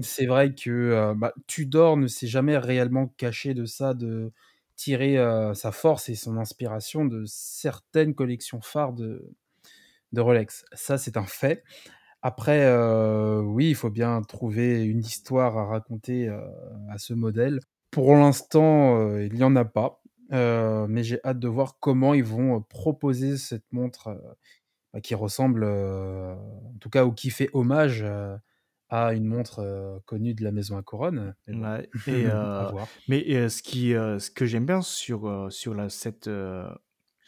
c'est 0.02 0.26
vrai 0.26 0.54
que 0.54 1.14
bah, 1.16 1.34
Tudor 1.48 1.98
ne 1.98 2.08
s'est 2.08 2.28
jamais 2.28 2.58
réellement 2.58 3.08
caché 3.18 3.54
de 3.54 3.66
ça, 3.66 3.94
de 3.94 4.32
tirer 4.76 5.18
sa 5.54 5.72
force 5.72 6.10
et 6.10 6.16
son 6.16 6.38
inspiration 6.38 7.06
de 7.06 7.24
certaines 7.26 8.16
collections 8.16 8.62
phares 8.62 8.94
de, 8.94 9.30
Rolex. 10.16 10.66
Ça, 10.74 10.98
c'est 10.98 11.18
un 11.18 11.26
fait. 11.26 11.64
Après, 12.22 12.68
oui, 13.42 13.70
il 13.70 13.76
faut 13.76 13.92
bien 13.92 14.22
trouver 14.24 14.84
une 14.84 15.00
histoire 15.00 15.58
à 15.58 15.66
raconter 15.66 16.28
à 16.90 16.98
ce 16.98 17.14
modèle. 17.14 17.60
Pour 17.92 18.16
l'instant, 18.16 19.18
il 19.18 19.34
n'y 19.34 19.44
en 19.44 19.56
a 19.56 19.66
pas, 19.66 20.02
mais 20.32 21.04
j'ai 21.04 21.20
hâte 21.24 21.40
de 21.40 21.48
voir 21.48 21.78
comment 21.80 22.14
ils 22.14 22.24
vont 22.24 22.62
proposer 22.62 23.38
cette 23.38 23.72
montre 23.72 24.20
bah, 24.94 25.02
qui 25.02 25.14
ressemble, 25.14 25.66
en 25.66 26.78
tout 26.80 26.90
cas, 26.90 27.06
ou 27.06 27.12
qui 27.12 27.30
fait 27.30 27.50
hommage 27.54 28.04
à 28.90 29.14
une 29.14 29.26
montre 29.26 30.02
connue 30.06 30.34
de 30.34 30.44
la 30.44 30.52
maison 30.52 30.78
à 30.78 30.82
couronne. 30.82 31.36
Mais, 31.48 31.90
et, 32.08 32.26
mais 33.08 33.50
ce, 33.50 33.62
qui, 33.62 33.92
ce 33.92 34.32
que 34.32 34.46
j'aime 34.46 34.66
bien 34.66 34.82
sur, 34.82 35.48
sur 35.52 35.74
la, 35.74 35.90
cette 35.90 36.30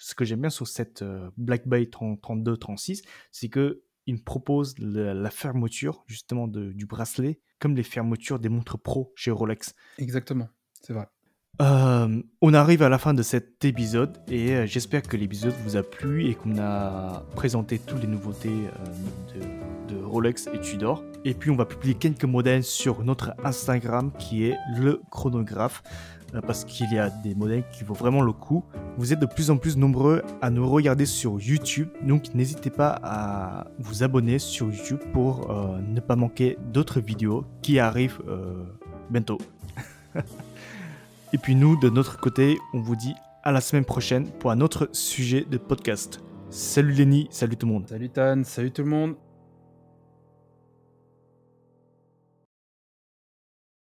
ce 0.01 0.15
que 0.15 0.25
j'aime 0.25 0.41
bien 0.41 0.49
sur 0.49 0.67
cette 0.67 1.03
euh, 1.03 1.29
Black 1.37 1.67
Bay 1.67 1.83
32-36, 1.83 3.03
c'est 3.31 3.49
que 3.49 3.83
il 4.07 4.23
propose 4.23 4.73
la, 4.79 5.29
fermeture 5.29 6.03
justement 6.07 6.47
du 6.47 6.85
bracelet 6.87 7.39
comme 7.59 7.75
les 7.75 7.83
fermetures 7.83 8.39
des 8.39 8.49
montres 8.49 8.79
pro 8.79 9.13
chez 9.15 9.29
Rolex. 9.29 9.75
Exactement, 9.99 10.49
c'est 10.81 10.93
vrai. 10.93 11.07
Euh, 11.61 12.23
on 12.41 12.53
arrive 12.55 12.81
à 12.81 12.89
la 12.89 12.97
fin 12.97 13.13
de 13.13 13.21
cet 13.21 13.63
épisode 13.63 14.17
et 14.27 14.53
euh, 14.55 14.65
j'espère 14.65 15.03
que 15.03 15.15
l'épisode 15.15 15.53
vous 15.63 15.75
a 15.75 15.83
plu 15.83 16.25
et 16.25 16.33
qu'on 16.33 16.57
a 16.57 17.23
présenté 17.35 17.77
toutes 17.77 18.01
les 18.01 18.07
nouveautés 18.07 18.67
de, 19.35 19.93
de, 19.93 20.03
Rolex 20.03 20.47
et 20.51 20.59
Tudor. 20.59 21.03
Et 21.23 21.33
puis 21.33 21.51
on 21.51 21.55
va 21.55 21.65
publier 21.65 21.93
quelques 21.93 22.25
modèles 22.25 22.63
sur 22.63 23.03
notre 23.03 23.33
Instagram 23.43 24.11
qui 24.17 24.45
est 24.45 24.57
le 24.77 25.01
chronographe. 25.11 25.83
Euh, 26.33 26.41
parce 26.41 26.63
qu'il 26.63 26.91
y 26.91 26.97
a 26.97 27.09
des 27.09 27.35
modèles 27.35 27.63
qui 27.71 27.83
vaut 27.83 27.93
vraiment 27.93 28.21
le 28.21 28.31
coup. 28.31 28.63
Vous 28.97 29.13
êtes 29.13 29.19
de 29.19 29.25
plus 29.25 29.51
en 29.51 29.57
plus 29.57 29.77
nombreux 29.77 30.21
à 30.41 30.49
nous 30.49 30.67
regarder 30.69 31.05
sur 31.05 31.39
YouTube, 31.39 31.89
donc 32.01 32.33
n'hésitez 32.33 32.69
pas 32.69 32.99
à 33.03 33.67
vous 33.79 34.03
abonner 34.03 34.39
sur 34.39 34.71
YouTube 34.71 34.99
pour 35.13 35.51
euh, 35.51 35.79
ne 35.81 35.99
pas 35.99 36.15
manquer 36.15 36.57
d'autres 36.71 36.99
vidéos 36.99 37.45
qui 37.61 37.79
arrivent 37.79 38.21
euh, 38.27 38.63
bientôt. 39.09 39.39
Et 41.33 41.37
puis 41.37 41.55
nous, 41.55 41.77
de 41.79 41.89
notre 41.89 42.19
côté, 42.19 42.57
on 42.73 42.79
vous 42.79 42.95
dit 42.95 43.13
à 43.43 43.51
la 43.51 43.61
semaine 43.61 43.85
prochaine 43.85 44.27
pour 44.27 44.51
un 44.51 44.61
autre 44.61 44.89
sujet 44.91 45.45
de 45.49 45.57
podcast. 45.57 46.21
Salut 46.49 46.93
Lenny, 46.93 47.27
salut 47.31 47.55
tout 47.55 47.65
le 47.65 47.73
monde. 47.73 47.87
Salut 47.87 48.09
Tan, 48.09 48.43
salut 48.43 48.71
tout 48.71 48.83
le 48.83 48.89
monde. 48.89 49.15